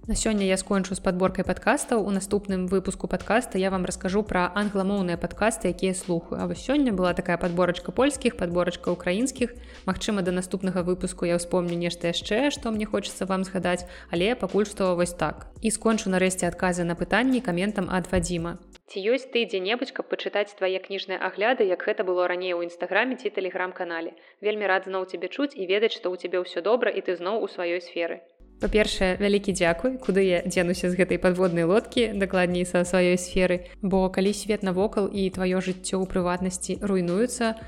[0.05, 4.51] На сёння я скончу з падборкай падкастаў у наступным выпуску падкаста я вам раскажу пра
[4.61, 6.41] англамоўныя падкасты якія слухаю.
[6.43, 9.55] А вось сёння была такая подборачка польскіх подборачка украінскіх
[9.87, 14.67] Мачыма да наступнага выпуску я ўспомню нешта яшчэ што мне хочацца вам згадаць але пакуль
[14.67, 15.47] што вось так.
[15.63, 18.59] І скончу нарэшце адказы на пытанні каментам ад вадзіма.
[18.91, 23.15] Ці ёсць ты дзе-небудзь каб пачытаць твае кніжныя агляды як гэта было раней у нстаграме
[23.15, 24.19] ці тэлеграм-канале.
[24.43, 27.39] Вельмі рад зноў цябе чуць і ведаць што ў цябе ўсё добра і ты зноў
[27.39, 28.19] у сваёй сферы
[28.63, 33.67] па-першае вялікі дзякуй куды я дзенуся з гэтай падводнай лодкі дакладней са сваёй сферы.
[33.83, 37.59] Бо калі свет навокал і тваё жыццё ў прыватнасці руйнуюцца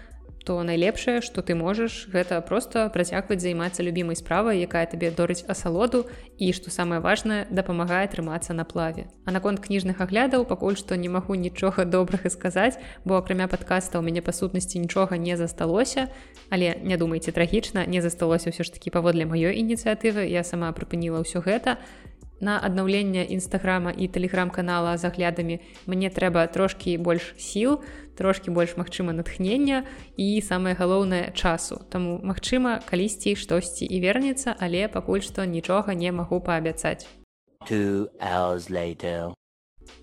[0.46, 6.06] то найлепшае што ты можаш гэта просто працягваць займацца любімай справай якая табе дорыць асалоду
[6.38, 9.10] і што самае важнае дапамагае трымацца на плаве.
[9.26, 14.06] А наконт кніжных аглядаў пакуль што не магу нічога добрага сказаць бо акрамя падкаста у
[14.06, 16.08] мяне па сутнасці нічога не засталося.
[16.54, 20.30] Але не думайце трагічна не засталося ўсё ж такі паводле маёй ініцыятывы.
[20.30, 21.82] Я сама прыпыніла ўсё гэта
[22.40, 27.80] на аднаўленне нстаграма і тэлеграм-канала з аглядамі мне трэба трошкі больш сіл
[28.16, 29.84] трошкі больш магчыма натхнення
[30.18, 31.84] і самае галоўнае часу.
[31.90, 37.08] Таму магчыма калісьці штосьці і вернецца але пакуль што нічога не магу паабяцаць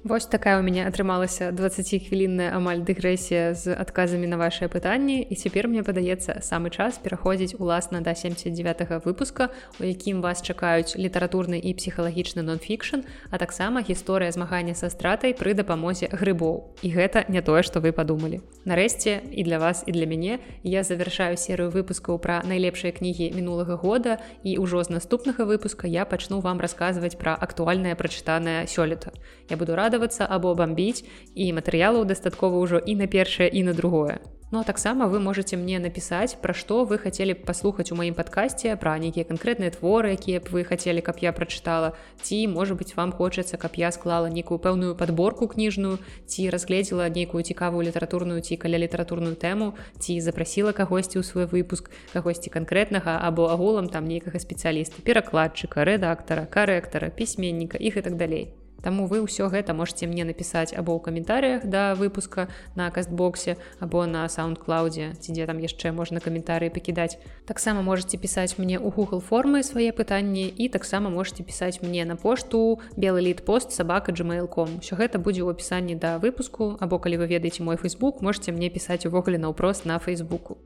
[0.05, 5.71] Вось такая у мяне атрымалася 20хвілінная амаль дэгрэсія з адказамі на вашыя пытанні і цяпер
[5.71, 11.71] мне падаецца самы час пераходзіць уласна да 79 выпуска у якім вас чакаюць літаратурны і
[11.79, 16.75] псіхалагічны нон-фікшн а таксама гісторыя змагання са стратай пры дапамозе грыбоў.
[16.83, 18.43] І гэта не тое што вы падумалі.
[18.67, 23.79] Нарэшце і для вас і для мяне я завяршаю серыю выпускаў пра найлепшыя кнігі мінулага
[23.79, 29.15] года і ўжо з наступнага выпуска я пачну вам расказваць пра актуальнае прачытанае сёлета.
[29.47, 31.05] Я буду рада радавацца або бомбіць
[31.35, 34.21] і матэрыялаў дастаткова ўжо і на першае і на другое.
[34.53, 38.77] Ну таксама вы можете мне напісаць пра што вы хацелі б паслухаць у маім падкасці
[38.77, 43.17] пра нейкія канкрэтныя творы якія б вы хацелі каб я прачытала ці можа быть вам
[43.17, 45.97] хочацца каб я склала нейкую пэўную подборку кніжную
[46.29, 51.89] ці разгледзела нейкую цікавую літаратурную ці каля літаратурную тэму ці запрасіла кагосьці ў свой выпуск
[52.13, 58.53] кагосьці канкрэтнага або агулам там нейкага спецыяліста перакладчыка рэдактара карэктара пісьменніка іх і так далей
[58.83, 64.07] Таму вы ўсё гэта можете мне напісаць або ў каментарыях да выпуска на кастбоксе або
[64.07, 67.19] на саундклаудзе ці дзе там яшчэ можна каментарыі пакідаць.
[67.47, 72.17] Таксама можете пісаць мне ў google формы свае пытанні і таксама можете пісаць мне на
[72.17, 77.23] пошту белы лід пост сабака gmail.com все гэта будзе ў апісанні да выпуску або калі
[77.23, 80.59] вы ведаеце мой фейсбук можете мне пісаць увогуле наўпрост на фейсбуку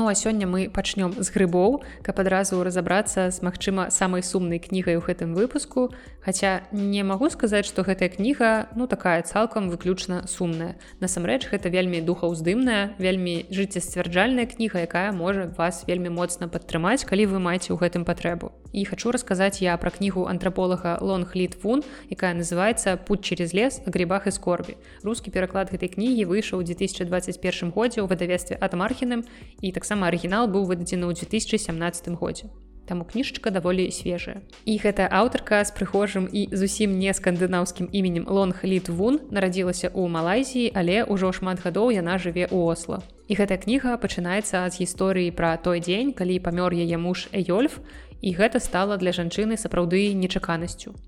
[0.00, 4.96] Ну а сёння мы пачнём з грыбоў, каб адразу разаобрацца з магчыма самай сумнай кнігай
[4.96, 5.92] у гэтым выпуску.
[6.24, 10.80] Хаця не магу сказаць, што гэтая кніга ну такая цалкам выключна сумная.
[11.04, 17.36] Насамрэч гэта вельмі духаўздымная, вельмі жыццесцвярджальная кніга, якая можа вас вельмі моцна падтрымаць, калі вы
[17.36, 18.56] маеце ў гэтым патрэбу.
[18.72, 23.90] І хачу расказаць я пра кнігу антраполага Лонгліт Фун, якая называецца путь через лес о
[23.90, 24.76] грибах і скорбі.
[25.02, 29.26] Рускі пераклад гэтай кнігі выйшаў у 2021 годзе ў выдавестве атамархіным
[29.60, 32.46] і таксама арыгінал быў выдадзены ў 2017 годзе
[32.90, 34.42] Таму кніжачка даволі свежая.
[34.66, 40.10] І гэтая аўтарка з прыхожым і зусім не скандынаўскім іменем лонг літ вун нарадзілася ў
[40.10, 42.98] малайзіі але ўжо шмат гадоў яна жыве ў осла
[43.30, 47.78] і гэтая кніга пачынаецца з гісторыі пра той дзень калі памёр яе муж эйольф
[48.26, 50.98] і гэта стала для жанчыны сапраўды нечаканасцю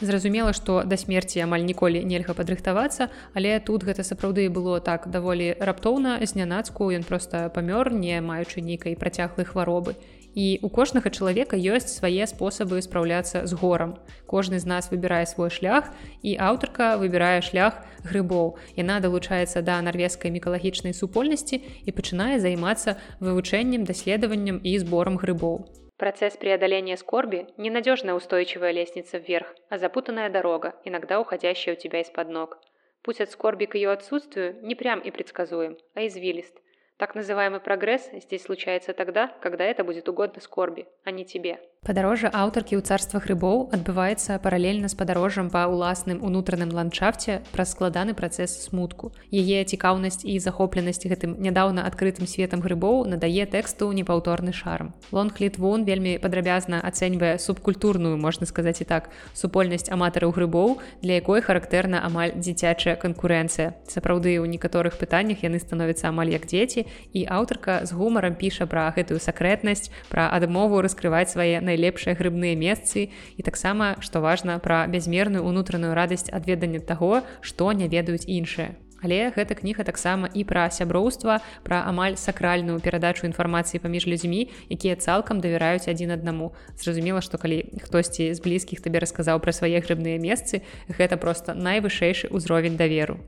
[0.00, 5.52] Зразумела, што да смерці амаль ніколі нельга падрыхтавацца, але тут гэта сапраўды было так даволі
[5.60, 9.96] раптоўна знянацку ён проста памёр, не маючы нейкай працяглай хваробы.
[10.34, 13.98] І у кожнага чалавека ёсць свае спосабы спраўляцца з горам.
[14.30, 15.90] Кожны з нас выбірае свой шлях
[16.22, 18.56] і аўтарка выбірае шлях грыбоў.
[18.78, 25.79] Яна далучаецца да нарвежскай мікалагічнай супольнасці і пачынае займацца вывучэннем, даследаваннем і зборам грыбоў.
[26.00, 32.30] Процесс преодоления скорби– ненадежная устойчивая лестница вверх, а запутанная дорога, иногда уходящая у тебя из-под
[32.30, 32.58] ног.
[33.02, 36.58] Путь от скорби к ее отсутствию не прям и предсказуем, а извилист.
[36.96, 41.60] Так называемый прогресс здесь случается тогда, когда это будет угодно скорби, а не тебе.
[41.80, 48.12] Падарожжа аўтаркі ў царствах рыбоў адбываецца паралельна з падарожжам па ўласным унутраным ландшафце праз складаны
[48.12, 49.16] працэс смутку.
[49.32, 54.92] Яе цікаўнасць і захопленасць гэтым нядаўна адкрытым светам грыбоў надае тэксту непаўторны шарм.
[55.08, 61.40] Лонгліт Вун вельмі падрабязна ацэньвае субкультурную, можна сказаць і так, супольнасць аматараў грыбоў, для якой
[61.40, 63.72] характэрна амаль дзіцячая канкурэнцыя.
[63.88, 66.84] Сапраўды ў некаторых пытаннях яны становяцца амаль як дзеці
[67.16, 73.08] і аўтарка з гумарам піша пра гэтую сакрэтнасць, пра адмову раскрываць свае найлепшыя грыбныя месцы.
[73.38, 78.74] І таксама што важна пра бязмерную унутраную радасць адведання таго што не ведаюць іншыя.
[79.02, 85.00] Але гэта кніга таксама і пра сяброўства пра амаль сакральную перадачу інфармацыі паміж людзьмі якія
[85.00, 86.52] цалкам давяраюць адзін аднаму.
[86.76, 92.28] Зразумела што калі хтосьці з блізкіх табе расказаў пра свае грыбныя месцы гэта просто найвышэйшы
[92.28, 93.20] ўзровень даверу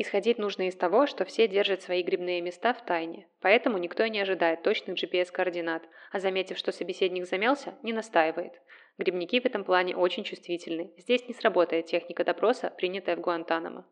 [0.00, 4.20] Исходить нужно из того, что все держат свои грибные места в тайне, поэтому никто не
[4.20, 5.82] ожидает точных GPS-координат,
[6.12, 8.52] а заметив, что собеседник замялся, не настаивает.
[8.96, 10.92] Грибники в этом плане очень чувствительны.
[10.98, 13.88] Здесь не сработает техника допроса, принятая в Гуантанамо.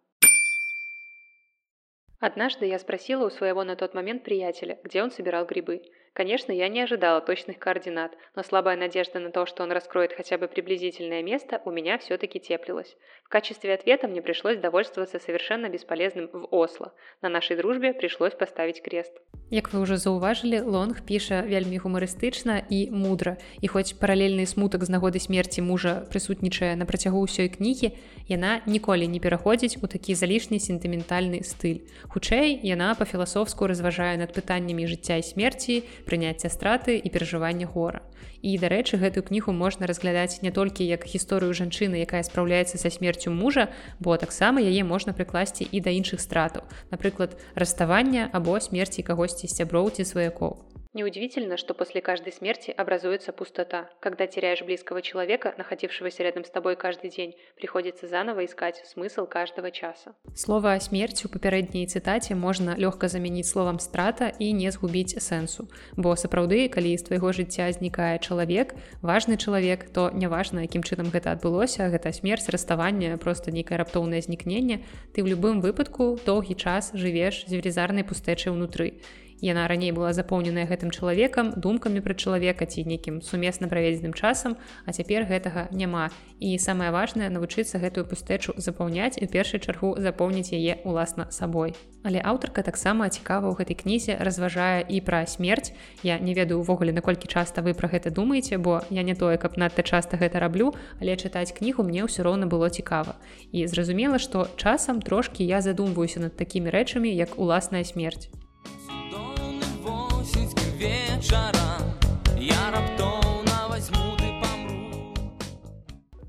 [2.20, 5.82] Однажды я спросила у своего на тот момент приятеля, где он собирал грибы.
[6.16, 10.38] Конечно, я не ожидала точных координат, но слабая надежда на то, что он раскроет хотя
[10.38, 12.96] бы приблизительное место, у меня все-таки теплилась.
[13.22, 16.94] В качестве ответа мне пришлось довольствоваться совершенно бесполезным в Осло.
[17.20, 19.12] На нашай дружбе пришлось поставить крест.
[19.50, 23.38] Як вы ўжо заўважылі, Лонг піша вельмі гумарыстычна і мудра.
[23.62, 27.94] І хоць паралельны смутак з нагоды смерці мужа прысутнічае на працягу ўсёй кнігі,
[28.26, 31.86] яна ніколі не пераходзіць у такі залішні сентыментальны стыль.
[32.10, 38.00] Хутчэй, яна па-філасофску разважае над пытаннямі жыцця і смерці, прыняцця страты і перажывання гора.
[38.46, 43.34] І дарэчы, гэтую кнігу можна разглядаць не толькі як гісторыю жанчыны, якая спраўляецца са смерцю
[43.34, 46.62] мужа, бо таксама яе можна прыкласці і да іншых стратаў,
[46.94, 50.75] напрыклад, раставання або смерці кагосьці сяброў ці сваякоў.
[50.96, 53.90] Неудивительно, что после каждой смерти образуется пустота.
[54.00, 59.70] Когда теряешь близкого человека, находившегося рядом с тобой каждый день, приходится заново искать смысл каждого
[59.70, 60.14] часа.
[60.34, 65.68] Слово «смерть» у папярэдняй цытаце можна лёгка замяніць словам «страта» і не згубіць сэнсу.
[66.00, 71.36] Бо сапраўды, калі з твайго жыцця знікае чалавек, важны чалавек, то няважна, якім чынам гэта
[71.36, 74.80] адбылося, гэта смерць, раставанне, проста нейкае раптоўнае знікненне,
[75.12, 78.96] ты ў любым выпадку доўгі час жывеш з велізарнай пустэчай унутры
[79.42, 84.92] яна раней была запоўненая гэтым чалавекам думкамі пра чалавека ці нейкім сумесна праведзеным часам а
[84.92, 86.08] цяпер гэтага няма.
[86.40, 91.74] І самае важнае навучыцца гэтую пустэчу запаўняць у першай чаргу запомніць яе уласна сабой.
[92.04, 95.72] Але аўтарка таксама цікава ў гэтай кнізе разважае і пра смерць.
[96.02, 99.56] Я не ведаю увогуле наколькі часта вы пра гэта думаеце бо я не тое каб
[99.56, 103.16] надта часта гэта раблю але чытаць кнігу мне ўсё роўна было цікава.
[103.52, 108.28] І зразумела што часам трошкі я задумваюся над такімі рэчамі як уласная смерць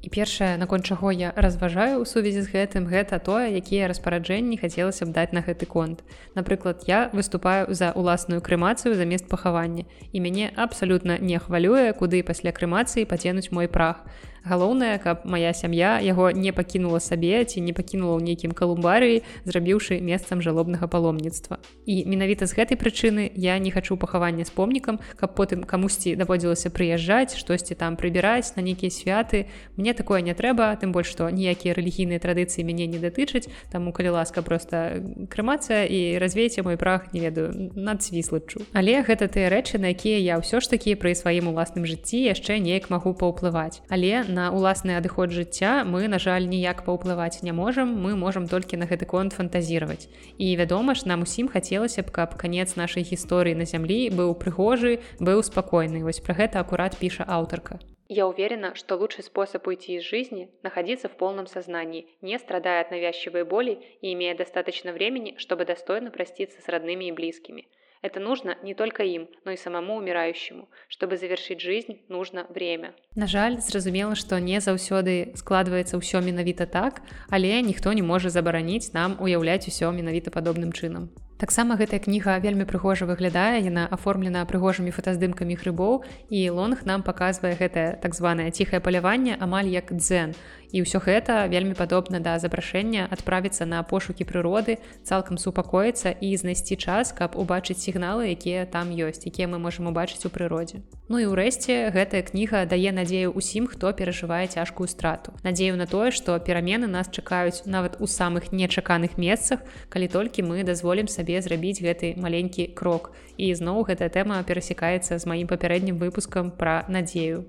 [0.07, 5.03] і першае наконт чаго я разважаю ў сувязі з гэтым гэта тое якія распараджэнні хацелася
[5.03, 5.99] б даць на гэты конт.
[6.31, 9.83] Напрыклад я выступаю за уласную крэмацыю замест пахавання
[10.15, 14.07] і мяне абсалютна не хвалюе куды пасля крэмацыі паценуць мой прах
[14.47, 19.99] галоўнае каб моя сям'я яго не пакінула сабе ці не пакінула ў нейкім калумбарыі зрабіўшы
[19.99, 21.59] месцам жалобнага паломніцтва.
[21.85, 26.71] І менавіта з гэтай прычыны я не хачу пахавання з помнікам каб потым камусьці даводзілася
[26.71, 29.51] прыязджаць штосьці там прыбіраць на нейкія святы.
[29.75, 33.51] Мне такое не трэба тым больш што ніякія рэлігійныя традыцыі мяне не датычаць.
[33.67, 39.27] Таму калі ласка просто крэмацыя і развейце мой прах не ведаю над свіслачу але гэта
[39.27, 43.13] тыя рэчы на якія я ўсё ж такі пры сваім уласным жыцці яшчэ неяк магу
[43.17, 43.81] паўплываць.
[43.89, 48.77] Але на уласны адыход жыцця мы на жаль ніяк паўплываць не можам мы можам толькі
[48.77, 50.07] на гэты конт фантазіраваць.
[50.37, 54.97] І вядома ж нам усім хацелася б каб канец нашай гісторыі на зямлі быў прыгожы
[55.19, 56.03] быў спакойны.
[56.05, 57.79] Вось пра гэта акурат піша аўтарка.
[58.09, 62.91] Я уверена, что лучший способ уйти из жизни– находиться в полном сознании, не страдая от
[62.91, 67.67] навязчивой боли и имея достаточно времени, чтобы достойно проститься с родными и близкими.
[68.07, 70.69] Это нужно не только им, но и самому умирающему.
[70.87, 72.93] Чтобы завершить жизнь, нужно время.
[73.15, 78.93] На жаль, зразумела, што не заўсёды складваецца ўсё менавіта так, але ніхто не можа забараніць
[78.93, 81.11] нам уяўляць усё менавіта падобным чынам.
[81.37, 87.59] Таксама гэтая кніга вельмі прыгожа выглядае, яна аформлена прыгожымі фотаздымкамі грыбоў і лонг нам паказвае
[87.59, 90.31] гэтае так званае ціхае паляванне амаль як дзен.
[90.71, 96.75] І ўсё гэта вельмі падобна да запрашэння адправіцца на пошукі прыроды цалкам супакоіцца і знайсці
[96.75, 100.83] час каб убачыць сігналы якія там ёсць якія мы можемм убачыць у прыродзе.
[101.07, 105.31] Ну і ўрэшце гэтая кніга дае надзею ўсім хто перажывае цяжкую страту.
[105.43, 110.63] Надзею на тое што перамены нас чакаюць нават у самых нечаканых месцах калі толькі мы
[110.67, 113.15] дазволім сабе зрабіць гэты маленькі крок.
[113.37, 117.45] І зноў гэтая тэма перасекаецца з маім папярэднім выпускам пра надзею.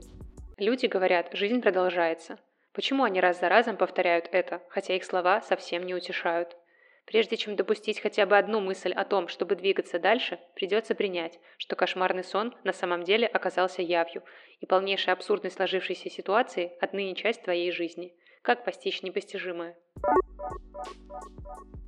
[0.58, 2.36] Люди говорят, жизнь продолжается.
[2.78, 6.56] Почему они раз за разом повторяют это, хотя их слова совсем не утешают?
[7.06, 11.74] Прежде чем допустить хотя бы одну мысль о том, чтобы двигаться дальше, придется принять, что
[11.74, 14.22] кошмарный сон на самом деле оказался явью,
[14.60, 18.14] и полнейшая абсурдность сложившейся ситуации– отныне часть твоей жизни.
[18.42, 19.76] Как постичь непостижимое?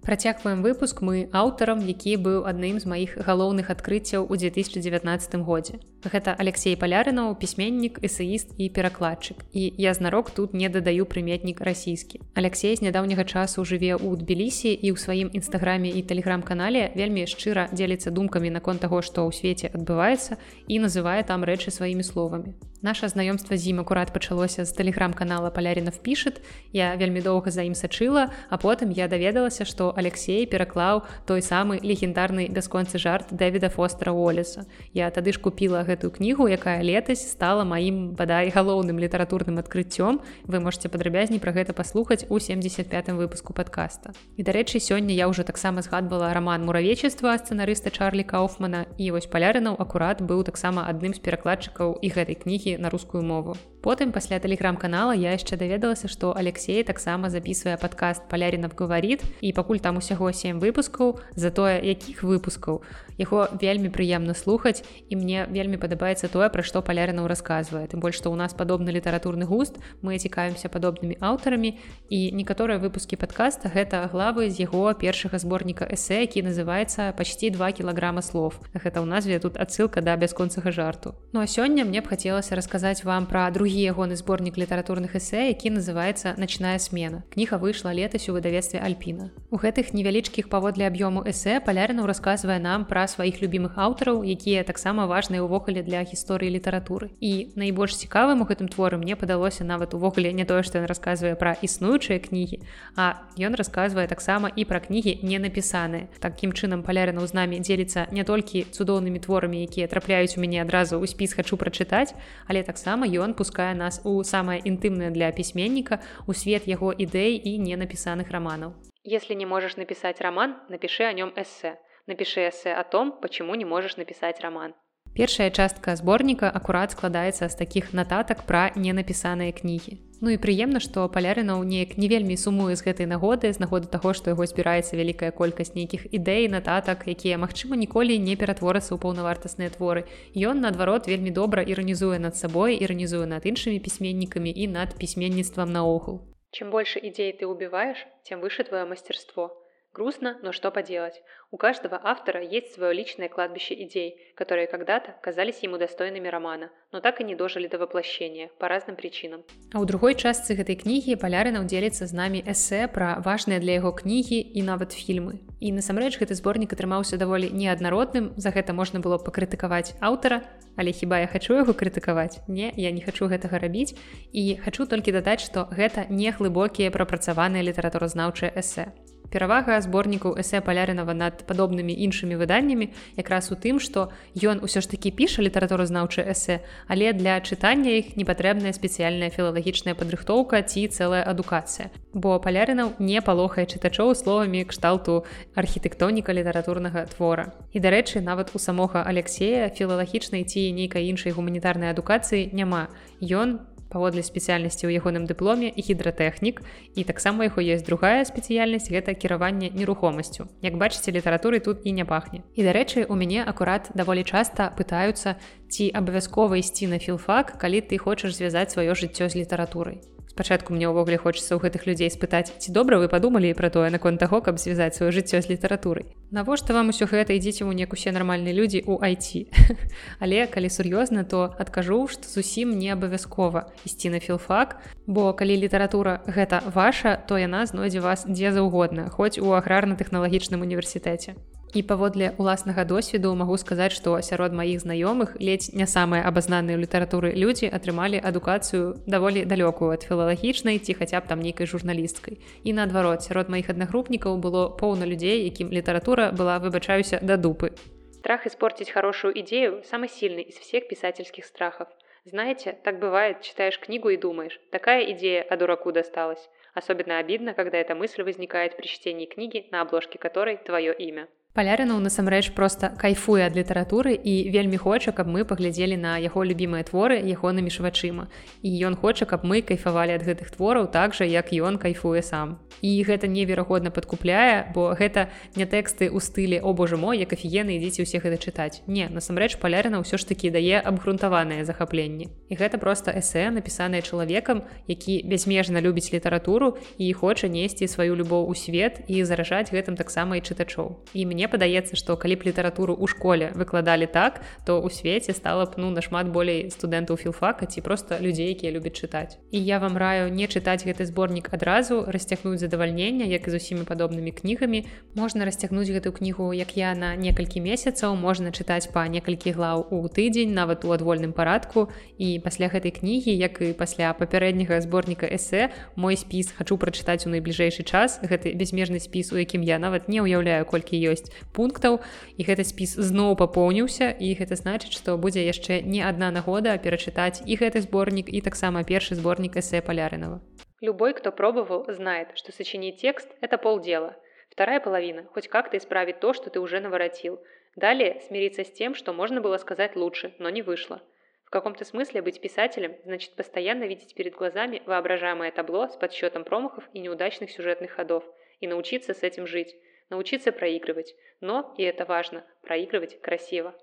[0.02, 5.76] Працягваем выпуск мы аўтарам, які быў адным з маіх галоўных адкрыццяў у 2019 годзе.
[6.00, 9.44] Гэта Алексей палярынаў, пісьменнік, эсеіст і перакладчык.
[9.52, 12.24] І я знарок тут не дадаю прыметнік расійскі.
[12.32, 17.68] Алексей з нядаўняга часу жыве ў Тбілісі і ў сваім нстаграме і тэлеграм-канале вельмі шчыра
[17.68, 22.56] дзеліцца думкамі наконт таго, што ў свеце адбываецца і называе там рэчы сваімі словамі.
[22.80, 26.40] Наша знаёмства з ім акурат пачалося з тэлеграм-канала палярінов пішет.
[26.72, 31.80] Я вельмі доўга за ім сачыла, а потым я даведалася, што Алексей пераклаў той самы
[31.82, 34.66] легендарны бясконцы жарт дэвіда фостера Олеса.
[34.94, 40.20] Я тады ж купіла гэтую кнігу, якая летась стала маім бадай галоўным літаратурным адкрыццём.
[40.44, 44.12] Вы можете падрабязней пра гэта паслухаць у 75 выпуску подкаста.
[44.36, 49.76] І дарэчы, сёння я ўжо таксама згадвала роман муравечества сцэнарыста Чарлі Кауфмана і вось палярынаў
[49.80, 53.56] акурат быў таксама адным з перакладчыкаў і гэтай кнігі на рускую мову.
[53.80, 59.79] Потым пасля тэлеграм-канала я яшчэ даведалася, што Алексей таксама записывае падкаст палярінов гаварит і пакуль
[59.80, 62.82] там усяго 7 выпускаў затое якіх выпускаў.
[63.20, 67.84] Яго вельмі прыемна слухаць і мне вельмі падабаецца тое пра што палярынаў расказвае.
[67.84, 71.76] Тым больш што ў нас падобны літаратурны густ мы цікаемся падобнымі аўтарамі
[72.08, 77.72] і некаторыя выпускі падкаста гэта главы з яго першага зборніка эсэ які называется почти два
[77.76, 81.12] кілаграма слов гэта ў назве тут адсылка да бясконцага жарту.
[81.36, 85.76] Ну а сёння мне б хацелася расказаць вам пра другі ягоны зборнік літаратурных эсэ які
[85.76, 91.60] называется начная смена кніга выйшла летась у выдавецтве альпіна у гэтых невялічкіх паводле аб'ёму эсэ
[91.66, 97.52] палярынаў расказвае нам пра сваіх любімых аўтараў якія таксама важныя ўвогуле для гісторыі літаратуры і
[97.56, 101.54] найбольш цікавым у гэтым творы мне падалося нават увогуле не тое што ён расказвае пра
[101.58, 102.62] існуючыя кнігі
[102.94, 108.08] а ён расказвае таксама і пра кнігі не напісаныя такім чынам палярынаў з намі дзеліцца
[108.14, 112.16] не толькі цудоўнымі творамі якія трапляюць у мяне адразу ў спіс хачу прачытаць
[112.48, 117.58] але таксама ён запускае нас у самае інтымнае для пісьменніка у свет яго ідэй і
[117.58, 118.74] ненапісаных раманаў.
[119.02, 121.78] Если не можешь написать роман, напиши о нем эссе.
[122.06, 124.74] Напиши эссе о том, почему не можешь написать роман.
[125.14, 129.98] Першая частка зборніка акурат складаецца з такіх нататак пра ненапісаныя кнігі.
[130.20, 134.12] Ну і прыемна, што палярынаў неяк не вельмі сумуе з гэтай нагоды з нагоды таго,
[134.12, 139.72] што яго збіраецца вялікая колькасць нейкіх ідэй, нататак, якія, магчыма, ніколі не ператворацца ў паўнавартасныя
[139.72, 140.04] творы.
[140.36, 146.29] Ён, наадварот, вельмі добра іранізуе над сабой, іранізуе над іншымі пісьменнікамі і над пісьменніцтвам наогул.
[146.50, 149.59] Чем больше идей ты убиваешь, тем выше твое мастерство.
[149.92, 151.20] Грустно, но что поделать.
[151.50, 157.00] У каждого автора есть свое личное кладбище идей, которые когда-то казались ему достойными романа, но
[157.00, 159.42] так и не дожили до воплощения по разным причинам.
[159.74, 163.90] А у другой частцы гэтай кнігі палярынаў дзеліцца з намі эсэ пра важныя для яго
[163.90, 165.42] кнігі і нават фільмы.
[165.58, 170.46] І насамрэч гэты зборнік атрымаўся даволі неаднародным, за гэта можна было пакрытыкаваць аўтара,
[170.78, 172.46] але хіба я хачу яго крытыкаваць?
[172.46, 173.98] Не, я не хачу гэтага рабіць
[174.30, 178.94] і хачу толькі дадаць, што гэта не глыбокія прапрацаваныя літаратуразнаўчыя эсэ.
[179.30, 184.90] Перавага зборнікаў эсэ палярынава над падобнымі іншымі выданнямі якраз у тым, што ён усё ж
[184.90, 191.22] такі піша літаратуразнаўчы эсэ, але для чытання іх не патрэбная спецыяльная філалагічная падрыхтоўка ці цэлая
[191.22, 191.94] адукацыя.
[192.10, 195.22] Бо палярынаў не палохае чытачоў словамі кшталту
[195.54, 197.54] архітэктоніка літаратурнага твора.
[197.70, 202.90] І дарэчы, нават у самога Алексея філалагічнай ці нейкай іншай гуманітарнай адукацыі няма.
[203.22, 206.62] Ён паводле спецыяльнасці ў ягоным дыпломе і гідратэхнік.
[206.94, 210.46] І таксама яго ёсць другая спецыяльнасць гэта кіраванне нерухомасцю.
[210.62, 212.46] Як бачыце літаратуры тут і не пахне.
[212.54, 215.36] І дарэчы у мяне акурат даволі часта пытаюцца
[215.68, 219.98] ці абавязкова ісці на філфак калі ты хочаш звязаць сваё жыццё з літаратурай
[220.40, 224.16] спачатку мне ўвогуле хочацца ў гэтых людзей спытаць ці добра вы падумалі пра тое наконт
[224.24, 226.08] таго каб звязаць сваё жыццё з літаратурай.
[226.32, 227.36] Навошта вам усё гэта?
[227.36, 229.52] Ідзіце ў неяк усе нармальныя людзі у айти
[230.24, 236.24] але калі сур'ёзна то адкажу што зусім не абавязкова ісці на філфак бо калі літаратура
[236.24, 241.36] гэта ваша то яна знойдзе вас дзе заўгодна хоць у аграрна-тэхналагічным універсітэце
[241.74, 247.32] і паводле уласнага досведу магу сказаць што сярод маіх знаёмых ледзь не самыя абазнаныя літаратуры
[247.34, 253.22] людзі атрымалі адукацыю даволі далёкую ад філалагічнай ці хаця б там нейкай журналісткай і наадварот
[253.22, 257.72] сярод маіх аднагрупнікаў было поўна людзей якім літаратура была выбачаюся да дупы.
[258.20, 261.88] Страх испортить хорошую идею самый сильный из всех писательских страхов.
[262.24, 267.78] Знаете так бывает читаешь книгу и думаешь такая идея о дураку досталась особенно обидно когда
[267.78, 273.42] эта мысль возникает при чтении книги на обложке которой твое имя палярынаў насамрэч просто кайфуе
[273.42, 278.30] ад літаратуры і вельмі хоча каб мы паглядзелі на яго любімыя творы ягонымі швачыма
[278.62, 282.62] і ён хоча каб мы кайфавалі ад гэтых твораў так жа як ён кайфуе сам.
[282.80, 285.26] І гэта неверагодна падкупляе бо гэта
[285.58, 289.58] не тэксты ў стылі о боже мой як афігены ідзіце ўсе гэта чытаць не насамрэч
[289.58, 295.82] палярына ўсё ж такі дае абгрунтаваныя захапленні і гэта просто эсэ напісанае чалавекам які бязмежна
[295.82, 301.02] любіць літаратуру і хоча несці сваю любоў у свет і заражаць гэтым таксама і чытачоў.
[301.12, 305.32] І мне мне падаецца што калі б літаратуру ў школе выкладалі так то ў свеце
[305.32, 309.40] стала б ну нашмат болей студэнтаў філфака ці просто людзей якія любяць чытаць.
[309.48, 313.88] І я вам раю не чытаць гэты зборнік адразу расцягнуць задавальнення як і з усімі
[313.88, 314.84] падобнымі кнігамі.
[315.16, 320.04] Можна расцягнуць гэтую кнігу як я на некалькі месяцаў можна чытаць па некалькі глаў у
[320.12, 321.88] тыдзень нават у адвольным парадку.
[322.20, 327.32] І пасля гэтай кнігі як і пасля папярэдняга зборніка эсэ мой спіс хачу прачытаць у
[327.32, 328.20] найбліжэйшы час.
[328.20, 331.99] Гэты безмежны спіс у якім я нават не ўяўляю колькі ёсць пунктаў
[332.37, 337.43] і гэты спіс зноў папоўніўся і гэта значыць што будзе яшчэ не адна нагода перачытаць
[337.45, 340.41] і гэты зборнік і таксама першы зборнік эсэ палярынова
[340.81, 344.15] любой кто пробовал знает что сочинить текст это полдела
[344.49, 347.39] вторая половина хоть как-то исправить то что ты уже наворотил
[347.75, 351.01] далее смириться с тем что можно было сказать лучше но не вышло
[351.45, 356.83] в каком-то смысле быть писателем значит постоянно видеть перед глазами воображаемое табло с подсчетом промахов
[356.93, 358.23] и неудачных сюжетных ходов
[358.59, 359.75] и научиться с этим жить
[360.10, 363.74] Научиться проигрывать, но, и это важно, проигрывать красиво.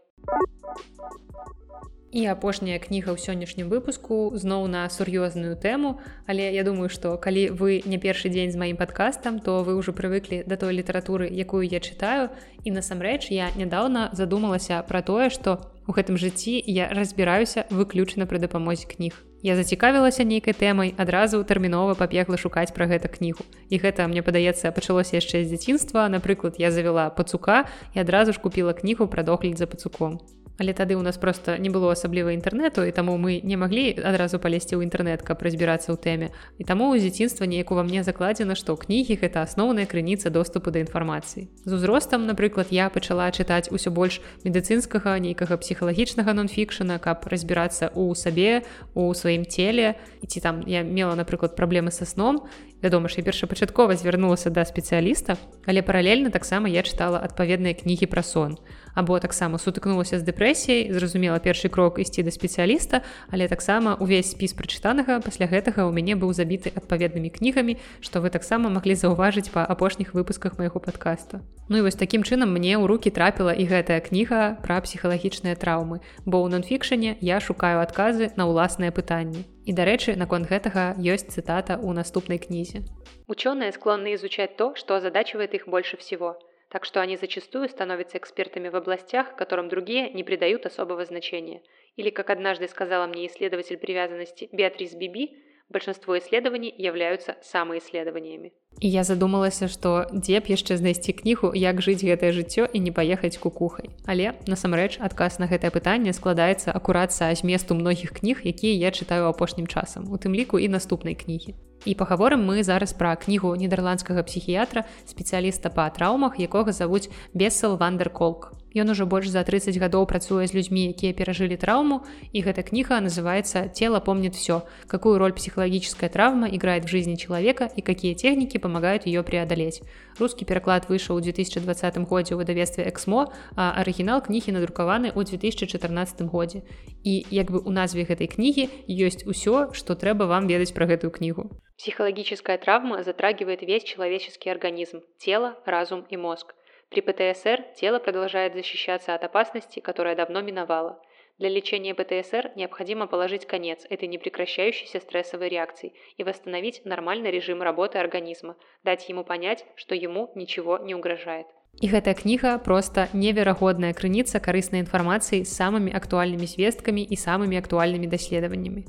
[2.11, 7.51] І апошняя кніга ў сённяшнім выпуску зноў на сур'ёзную тэму, але я думаю, што калі
[7.51, 11.67] вы не першы дзень з маім падкастам, то вы ўжо прывыклі да той літаратуры, якую
[11.67, 12.31] я чытаю.
[12.63, 18.39] І насамрэч я нядаўна задумалася пра тое, што у гэтым жыцці я разбіраюся выключна пры
[18.39, 19.26] дапамозе кніг.
[19.43, 23.45] Я зацікавілася нейкай тэмай, адразу тэрмінова пабегла шукаць пра гэта кнігу.
[23.69, 26.09] І гэта мне падаецца пачалося яшчэ з дзяцінства.
[26.09, 30.17] Напрыклад, я завяла пацука і адразу ж купіла кнігу пра догляд за пацуком
[30.57, 34.39] але тады у нас просто не было асабліва інтэрнэту і таму мы не маглі адразу
[34.39, 36.27] палезці ў інтэрнэт каб разбірацца ў тэме.
[36.57, 40.81] І таму ў дзяцінства неяк ува мне закладзена што кнігі гэта асноўная крыніца доступу да
[40.81, 41.47] інфармацыі.
[41.65, 48.15] З узростам напрыклад я пачала чытаць усё больш медыцынскага нейкага псіхалагічнага нон-фікшана каб разбірацца ў
[48.17, 48.65] сабе
[48.97, 49.95] у сваім целе.
[50.21, 52.47] І ці там я мела напрыклад праблемы са сном.
[52.81, 55.37] Вядома ж я першапачаткова звярнулася да спецыяліста
[55.67, 58.57] але паралельна таксама я чытала адпаведныя кнігі пра сон
[58.97, 64.57] або таксама сутыкнулася з дэпрэсіяй зразумела першы крок ісці да спецыяліста але таксама увесь спіс
[64.57, 69.61] прачытанага пасля гэтага ў мяне быў забіты адпаведнымі кнігамі што вы таксама маглі заўважыць па
[69.69, 71.45] апошніх выпусках майго падкаста.
[71.69, 76.01] Ну і вось такім чынам мне ў руки трапіла і гэтая кніга пра псіхалагічныя траўмы
[76.25, 79.45] бо ў нон-фікшане я шукаю адказы на ўласныя пытанні.
[79.69, 82.81] І дарэчы наконт гэтага ёсць цытата ў наступнай кнізе.
[83.27, 86.39] Ученые склонны изучать то, что озадачивает их больше всего
[86.69, 91.61] так что они зачастую становятся экспертами в областях, которым другие не придают особого значения.
[91.95, 98.51] Или, как однажды сказала мне исследователь привязанности Беатрис Биби, большинство исследований являются самоисследованиями.
[98.79, 102.91] І я задумалася, што дзе б яшчэ знайсці кнігу, як жыць гэтае жыццё і не
[102.91, 103.89] паехаць кукухай.
[104.05, 109.25] Але насамрэч адказ на гэтае пытанне складаецца акурат са зместу многіх кніг, якія я чытаю
[109.25, 111.55] апошнім часам, у тым ліку і наступнай кнігі.
[111.85, 118.53] І пагаворым мы зараз пра кнігу нідерландскага псіхіятра спецыяліста па траўмах, якога завуць Бесел Вандерколк.
[118.76, 122.02] Ён ужо больш за 30 гадоў працуе з людзьмі, якія перажылі траўму,
[122.32, 124.62] і гэта кніга называется «Тело помнит все.
[124.86, 129.82] Какую роль психологическая травма играет в жизни человека и какие техники помогают ее преодолеть».
[130.18, 136.22] Русский пераклад выйшаў у 2020 годзе ў выдавестве «Эксмо», а арыгінал кнігі надрукаваны ў 2014
[136.32, 136.64] годзе.
[137.04, 141.12] І як бы у назве гэтай кнігі ёсць усё, што трэба вам ведаць пра гэтую
[141.12, 141.52] кнігу.
[141.76, 146.54] Психологическая травма затрагивает весь человеческий организм, тело, разум и мозг.
[146.90, 151.00] При ПТСР тело продолжает защищаться от опасности, которая давно миновала.
[151.38, 157.98] Для лечения ПТСР необходимо положить конец этой непрекращающейся стрессовой реакции и восстановить нормальный режим работы
[157.98, 161.46] организма, дать ему понять, что ему ничего не угрожает.
[161.80, 168.12] І гэтая кніга проста неверагодная крыніца карыснай інфармацыі з самымі актуальнымі звесткамі і самымі актуальнымі
[168.12, 168.84] даследаваннямі.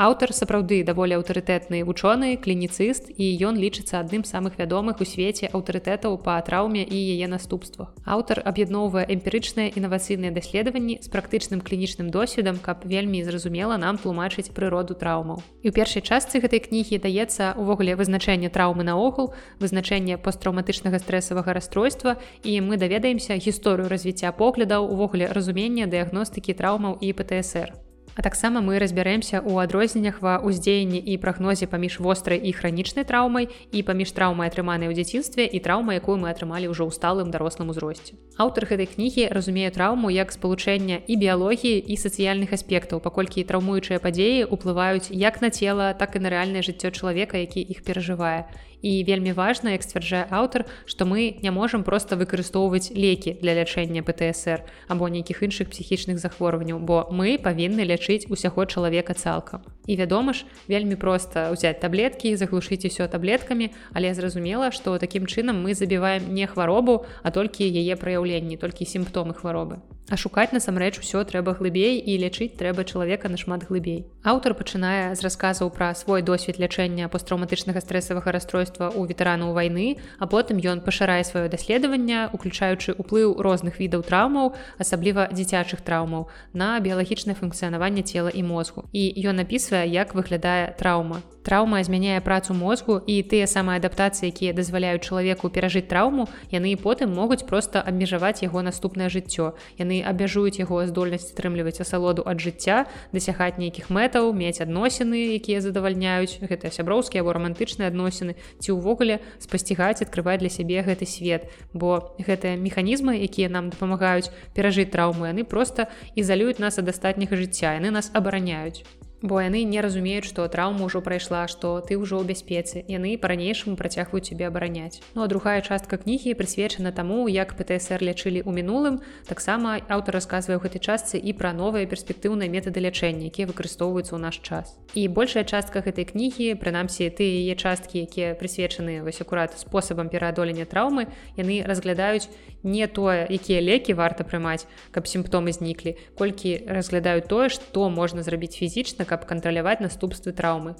[0.00, 5.52] Аўтар сапраўды даволі аўтарытэтны вучоны клініцыст і ён лічыцца адным з самых вядомых у свеце
[5.52, 7.92] аўтарытэтаў па траўме і яе наступствах.
[8.08, 14.96] Аўтар аб'ядноўвае эмпірычныя інавацыйныя даследаванні з практычным клінічным досведам каб вельмі зразумела нам тлумачыць прыроду
[14.96, 15.44] траўмаў.
[15.60, 22.16] І ў першай частцы гэтай кнігі даецца увогуле вызначэнне траўмы наогул вызначэнне посттраўматычнага стрэсавага расстройства
[22.40, 27.89] і мы даведаемся гісторыю развіцця поглядаў увогуле разумення дыягностыкі траўмаў і птср
[28.20, 33.48] А таксама мы разбярэмся ў адрозненнях ва ўздзеянні і прагнозе паміж вострай і хранічнай траўмай
[33.72, 37.72] і паміж траўмай атрыманай у дзяцінстве і траўма, якую мы атрымалі ўжо ў сталым дарослым
[37.72, 38.20] узросце.
[38.36, 44.52] Аўтар гэтай кнігі разумее траўму як спалучэння і біялогіі і сацыяльных аспектаў, паколькі траўмуючыя падзеі
[44.52, 48.52] ўплываюць як на цела, так і на рэальнае жыццё чалавека, які іх перажывае
[48.82, 54.02] і вельмі важна як сцвярджае аўтар што мы не можам просто выкарыстоўваць лекі для лячэння
[54.02, 59.62] птср або нейкіх іншых псіхічных захворванняў бо мы павінны лячыць усяго чалавека цалкам.
[59.86, 65.60] І вядома ж вельмі проста ўзяць таблеткі заглушыць усё таблеткамі але зразумела што такім чынам
[65.60, 71.22] мы забіваем не хваробу а толькі яе праяўленні толькі сімптомы хваробы А шукаць насамрэч усё
[71.22, 74.06] трэба глыбей і лячыць трэба чалавека нашмат глыбей.
[74.26, 80.26] Аўтар пачынае з расказаў пра свой досвед лячэння посттраўматычнага стрэсавага расстройства ў ветэранаў вайны, а
[80.26, 87.38] потым ён пашырае сваё даследаванне, уключаючы ўплыў розных відаў траўмаў, асабліва дзіцячых траўмаў на біялагічнае
[87.38, 88.90] функцыянаванне цела і мозгу.
[88.90, 91.22] І ён напісвае, як выглядае траўма.
[91.42, 97.16] Траўма змяняе працу мозгу і тыя самыя адаптацыі, якія дазваляюць чалавеку перажыць траўму, яны потым
[97.16, 99.56] могуць проста абмежаваць яго наступнае жыццё.
[99.80, 102.84] Яны абмяжуюць яго здольнасць атрымліваць асалоду ад жыцця,
[103.16, 110.04] дасягаць нейкіх мэтаў, мець адносіны, якія задавальняюць гэтыя сяброўскія або рамантычныя адносіны ці ўвогуле спасцігаць
[110.04, 111.48] адкрываць для сябе гэты свет.
[111.72, 115.88] Бо гэтыя механізмы, якія нам дапамагаюць перажыць траўму, яны проста
[116.20, 118.84] ізалююць нас ад астатняга жыцця, яны нас абараняюць
[119.22, 122.84] бо яны не разумеюць што траўма ўжо прайшла што ты ўжо ў бяспецы.
[122.88, 125.04] Яны па-ранейшаму працягваюць цябе абараняць.
[125.14, 129.00] Ну а другая частка кнігі прысвечана таму як птср лячылі ў мінулым.
[129.28, 134.20] Таксама аўтар расказвае ў гэтай частцы і пра новыя перспектыўныя метады лячэння якія выкарыстоўваюцца ў
[134.20, 134.80] наш час.
[134.96, 140.64] І большая частка гэтай кнігі прынамсі ты яе часткі якія прысвечаны вось акурат спосабам пераадолення
[140.64, 142.32] траўмы яны разглядаюць
[142.63, 148.57] не тое якія лекі варта прымаць каб сімптомы зніклі колькі разглядаюць тое што можна зрабіць
[148.57, 150.75] фізічна каб кантраляваць наступствы траўмы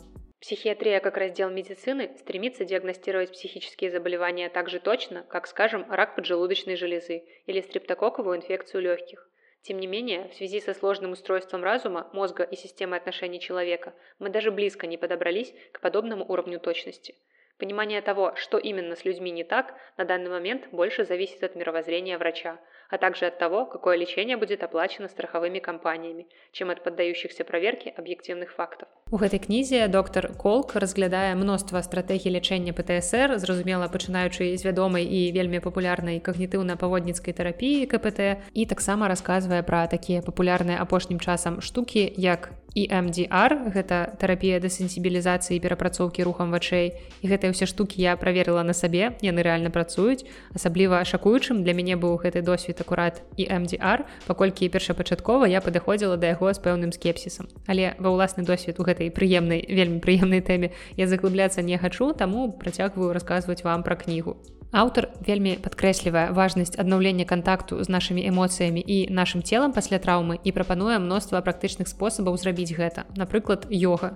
[0.46, 6.76] Психиатрия как раздел медицины стремится диагностировать психические заболевания так же точно, как, скажем, рак поджелудочной
[6.76, 9.28] железы или стрептококковую инфекцию легких.
[9.64, 14.30] Тем не менее, в связи со сложным устройством разума, мозга и системы отношений человека, мы
[14.30, 17.16] даже близко не подобрались к подобному уровню точности.
[17.61, 22.17] Понимание того, что именно с людьми не так, на данный момент больше зависит от мировоззрения
[22.17, 22.59] врача,
[22.89, 28.53] а также от того, какое лечение будет оплачено страховыми компаниями, чем от поддающихся проверке объективных
[28.53, 28.89] фактов.
[29.11, 35.35] У гэтай кнізе доктор Колк разглядае мноства стратэгій лячэння ПТСР, зразумела пачынаючы з вядомай і
[35.35, 42.55] вельмі папулярнай когнітыўна-паводніцкай тэрапіі КПТ і таксама расказвае пра такія папулярныя апошнім часам штукі, як
[42.77, 46.95] EMDR гэта тэрапія дэсенсібілізацыі перапрацоўкі рухам вачэй.
[47.23, 50.23] І гэтыя ўсе штукі я праверыла на сабе яны рэальна працуюць.
[50.55, 56.31] Асабліва шакуючым для мяне быў гэты досвед акурат і MDR паколькі першапачаткова я падыходзіла да
[56.31, 57.51] яго з пэўным скепсісам.
[57.67, 60.77] Але ва ўласны досвед у гэтай прыемнай вельмі прыемнай тэме.
[61.01, 64.37] Я заглыбляцца не хачу таму працягваю расказваць вам пра кнігу.
[64.71, 70.53] Аўтар вельмі падкрэслівае важнасць аднаўлення кантакту з нашымі эмоцыямі і нашым целам пасля траўмы і
[70.53, 74.15] прапануе мноства практычных спосабаў зрабіць гэта напрыклад йога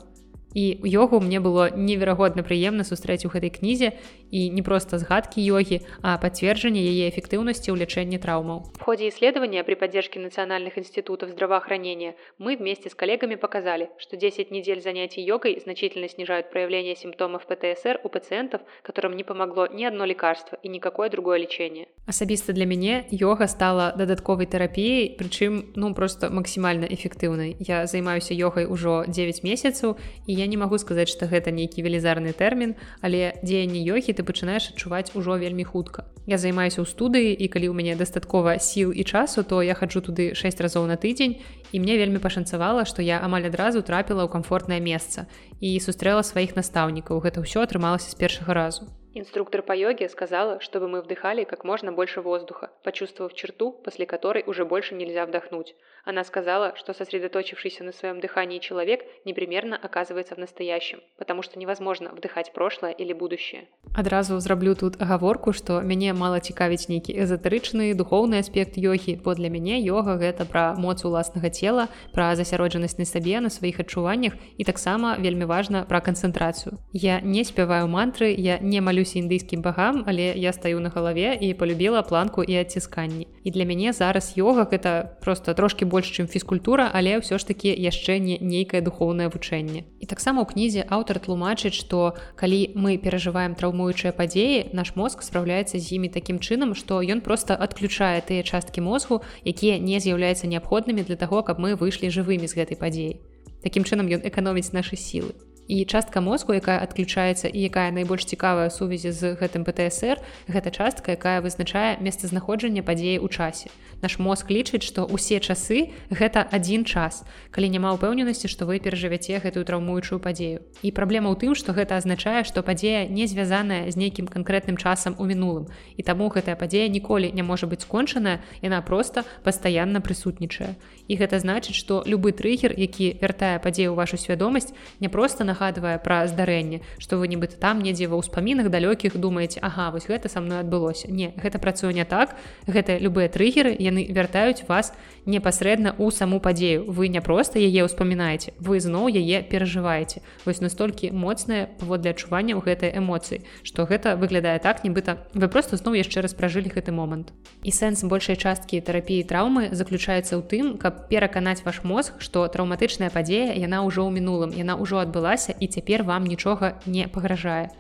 [0.55, 3.93] і йогу мне было неверагодна прыемна сустрэць у гэтай кнізе
[4.31, 8.71] і не просто згадкі йогі, а подтверждение яе эффективности у лечения травмаў.
[8.79, 14.51] В ходе исследования при поддержке национальных институтов здравоохранения мы вместе с коллегами показали, что 10
[14.51, 20.05] недель занятий йогой значительно снижают проявление симптомов ПТСР у пациентов, которым не помогло ни одно
[20.05, 21.87] лекарство и никакое другое лечение.
[22.07, 27.57] Асабіста для мяне йога стала дадатковай тэрапіяй, прычым ну просто максімальна эфектыўнай.
[27.59, 29.97] Я займаюся йогай ужо 9 месяцаў
[30.27, 34.73] і я не магу сказаць, што гэта нейкі велізарны тэрмін, але дзеянне йогі ты пачынаеш
[34.73, 36.09] адчуваць ужо вельмі хутка.
[36.27, 40.01] Я займаюся ў студыі і калі ў мяне дастаткова сіл і часу, то я хаджу
[40.01, 41.39] туды 6 разоў на тыдзень
[41.73, 45.29] і мне вельмі пашанцавала, што я амаль адразу трапіла ў камфортнае месца
[45.61, 47.21] і сустрэла сваіх настаўнікаў.
[47.21, 48.89] Гэта ўсё атрымалася з першага разу.
[49.16, 54.44] Инструктор по йоге сказала, чтобы мы вдыхали как можно больше воздуха, почувствовав черту, после которой
[54.46, 55.76] уже больше нельзя вдохнуть.
[56.06, 62.12] Она сказала, что сосредоточившийся на своем дыхании человек непримерно оказывается в настоящем, потому что невозможно
[62.12, 63.68] вдыхать прошлое или будущее.
[63.96, 69.50] Адразу зраблю тут оговорку, что мяне мало цікавіць нейкі эзотарычны духовный аспект йоги, бо для
[69.50, 74.64] мяне йога гэта пра моц уласнага цела, пра засяроджанасць на сабе на сваіх адчуваннях і
[74.64, 76.78] таксама вельмі важна пра канцэнтрацыю.
[76.94, 81.37] Я не спяваю мантры, я не малю Малюся індыйскім багам але я стаю на галаве
[81.41, 86.27] і полюбіла планку і адцісканні і для мяне зараз йога гэта просто трошки больш чым
[86.27, 91.21] фізкультура але ўсё ж таки яшчэ не нейкае духоўнае вучэнне і таксама ў кнізе аўтар
[91.21, 97.05] тлумачыць што калі мы перажываем траўмуючыя падзеі наш мозг спраўляецца з імі такім чынам што
[97.05, 102.09] ён просто адключае тыя часткі мозгу якія не з'яўляюцца неабходнымі для таго каб мы выйшлі
[102.09, 103.21] жывымі з гэтай падзеі
[103.65, 105.33] Такім чынам ён эканоміць нашы сілы
[105.69, 111.17] і частка мозгу якая адключаецца і якая найбольш цікавая сувязі з гэтым птср гэта частка
[111.17, 113.73] якая вызначае месцазнаходжанне падзеі ў часе.
[114.05, 119.41] Наш мозг лічыць што ўсе часы гэта адзін час калі няма ўпэўненасці што вы перажывяце
[119.41, 120.61] гэтую траўмуючую падзею.
[120.85, 125.17] І праблема ў тым што гэта азначае што падзея не звязаная з нейкім канкрэтным часам
[125.17, 125.73] у мінулым.
[125.97, 130.77] І таму гэтая падзея ніколі не можа быць скончаная яна просто пастаянна прысутнічае.
[131.09, 135.97] І гэта значыць што любы трыгер які вяртае падзею вашу свядомасць не проста на нагадвае
[136.03, 140.43] пра здарэнне што вы нібыта там недзе ва ўспамінах далёкіх думаеце Ага вось гэта са
[140.43, 142.35] мной адбылося не гэта працуе не так.
[142.67, 144.93] Гэта любыя трыгеры яны вяртаюць вас
[145.27, 146.91] непасрэдна ў саму падзею.
[146.91, 150.21] Вы не проста яе ўспамінаеце вы зноў яе перажываеце.
[150.45, 155.77] Вось настолькі моцнае паводле адчування ў гэтай эмоцыі што гэта выглядае так нібыта вы просто
[155.77, 157.33] зноў яшчэ раз пражылі гэты момант.
[157.63, 163.13] І сэнс большай часткі тэрапіі траўмы заключаецца ў тым каб пераканаць ваш мозг што траўматычная
[163.13, 167.71] падзея яна ўжо ў мінулым яна ўжо адбылася адбылася і цяпер вам нічога не пагражае.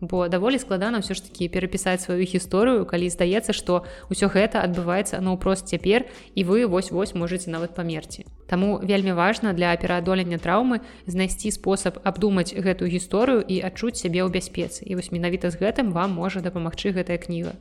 [0.00, 5.20] Бо даволі складана ўсё ж такі перапісаць сваю гісторыю, калі здаецца, што ўсё гэта адбываецца
[5.20, 8.24] наўпрост цяпер і вы вось-вось можете нават памерці.
[8.48, 14.32] Таму вельмі важна для пераадолення траўмы знайсці спосаб абдумаць гэтую гісторыю і адчуць сябе ў
[14.32, 14.88] бяспецы.
[14.88, 17.60] І вось менавіта з гэтым вам можа дапамагчы гэтая кніга.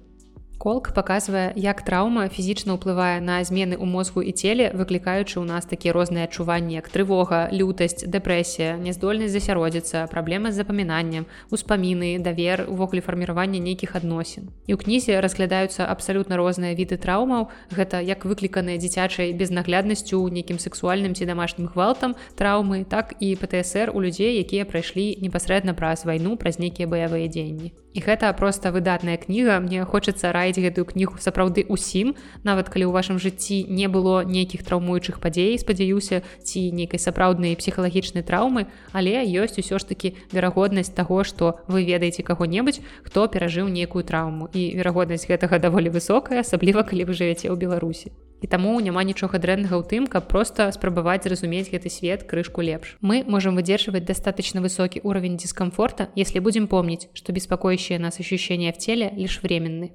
[0.59, 5.63] Колк паказвае, як траўма фізічна ўплывае на змены ў мозгу і целе, выклікаючы ў нас
[5.63, 12.99] такія розныя адчуванні, як трывога, лютасць, дэпрэсія, няздольнасць засяродзіцца, праблема з запамінаннем, успаміны, давер, увогуле
[12.99, 14.51] фарміравання нейкіх адносін.
[14.67, 17.47] І ў кнізе разглядаюцца абсалютна розныя віды траўмаў.
[17.71, 24.03] Гэта як выкліканыя дзіцячай безнагляднасцю нейкім сексуальным ці домашнім гвалтам траўмы, так і ПТСР у
[24.03, 27.71] людзей, якія прайшлі непасрэдна праз вайну праз нейкія баявыя дзеянні.
[27.95, 32.89] І гэта проста выдатная кніга, мне хочацца раіць чытаць гэтую кнігу сапраўды усім нават калі
[32.89, 39.21] ў вашым жыцці не было нейкіх траўмуючых падзей спадзяюся ці нейкай сапраўднай псіхалагічнай траўмы але
[39.25, 44.73] ёсць усё ж такі верагоднасць таго што вы ведаеце каго-небудзь хто перажыў нейкую траўму і
[44.79, 48.09] верагоднасць гэтага даволі высокая асабліва калі вы жывяце ў беларусі
[48.41, 52.95] І таму няма нічога дрэннага ў тым, каб проста спрабаваць зразумець гэты свет крышку лепш.
[53.01, 58.77] Мы можем выдерживать достаточно высокий уровень дискомфорта, если будем помнить, что беспокоящие нас ощущения в
[58.77, 59.91] теле лишь временны.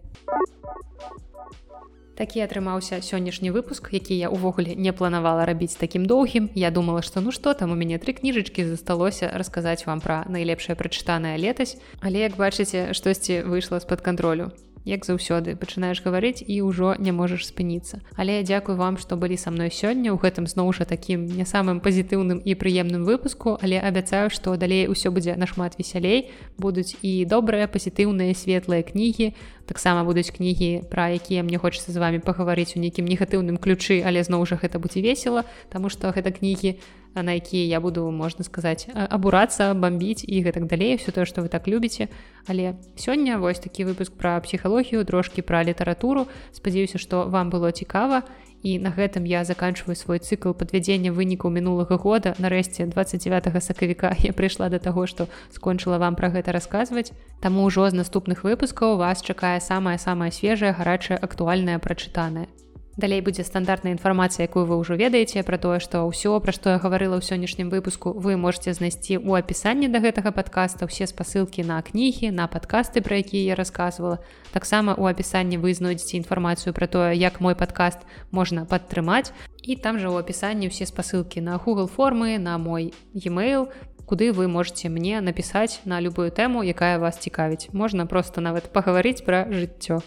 [2.14, 6.46] Такі атрымаўся сённяшні выпуск, які я ўвогуле не планавала рабіць такім доўгім.
[6.54, 10.78] Я думала, што ну што там у мяне тры кніжачкі засталося расказаць вам пра найлепшае
[10.78, 11.74] прачытаная летась.
[11.98, 14.54] Але як бачыце, штосьці выйшла з-пад кантролю
[14.84, 18.00] як заўсёды пачынаеш гаварыць і ўжо не можаш спыніцца.
[18.16, 21.44] Але я дзякую вам што былі са мной сёння ў гэтым зноў жа такім не
[21.48, 27.24] самым пазітыўным і прыемным выпуску але абяцаю што далей усё будзе нашмат весялей будуць і
[27.24, 29.32] добрыя пазітыўныя светлыя кнігі
[29.64, 34.20] таксама будуць кнігі пра якія мне хочацца з вами пагаварыць у нейкім негатыўным ключы але
[34.22, 38.88] зноў жа гэта будзе весела Таму што гэта кнігі на якія я буду можна сказаць
[38.94, 42.08] абурацца бомбіць і гэтак далей все тое што вы так любіце.
[42.46, 46.26] Але сёння вось такі выпуск пра псіхалогію трошкі пра літаратуру.
[46.52, 48.22] Спадзяюся што вам было цікава.
[48.64, 52.32] І на гэтым я заканчиваю свой цыкл падвядзення вынікаў мінулага года.
[52.40, 57.12] Нарэшце 29 сакавіка я прыйшла до таго што скончыла вам пра гэта расказваць.
[57.44, 62.48] Таму ўжо з наступных выпускаў вас чакае самая самая свежая гарачая актуальная прачытаная
[62.96, 66.78] Далей будзе стандартная інфармацыя, якую вы ўжо ведаеце пра тое, што ўсё, пра што я
[66.78, 71.82] гаварыла ў сённяшнім выпуску, вы можете знайсці ў апісанні да гэтага падкаста ўсе спасылкі на
[71.82, 74.22] кнігі, на падкасты, пра якія я рассказывала.
[74.54, 79.34] Таксама ў апісанні вы знойдзеце інфармацыю пра тое, як мой падкаст можна падтрымаць.
[79.66, 83.74] І там жа ў апісанні ўсе спасылкі на Google формы, на мой e-mail,
[84.06, 87.74] куды вы можете мне напісаць на любую тэму, якая вас цікавіць.
[87.74, 89.98] Можна проста нават пагаварыць пра жыццё.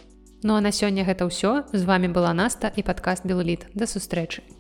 [0.44, 1.66] Ну а на сёння гэта ўсё.
[1.74, 4.57] З вами была наста і падкаст белліт да сустрэчы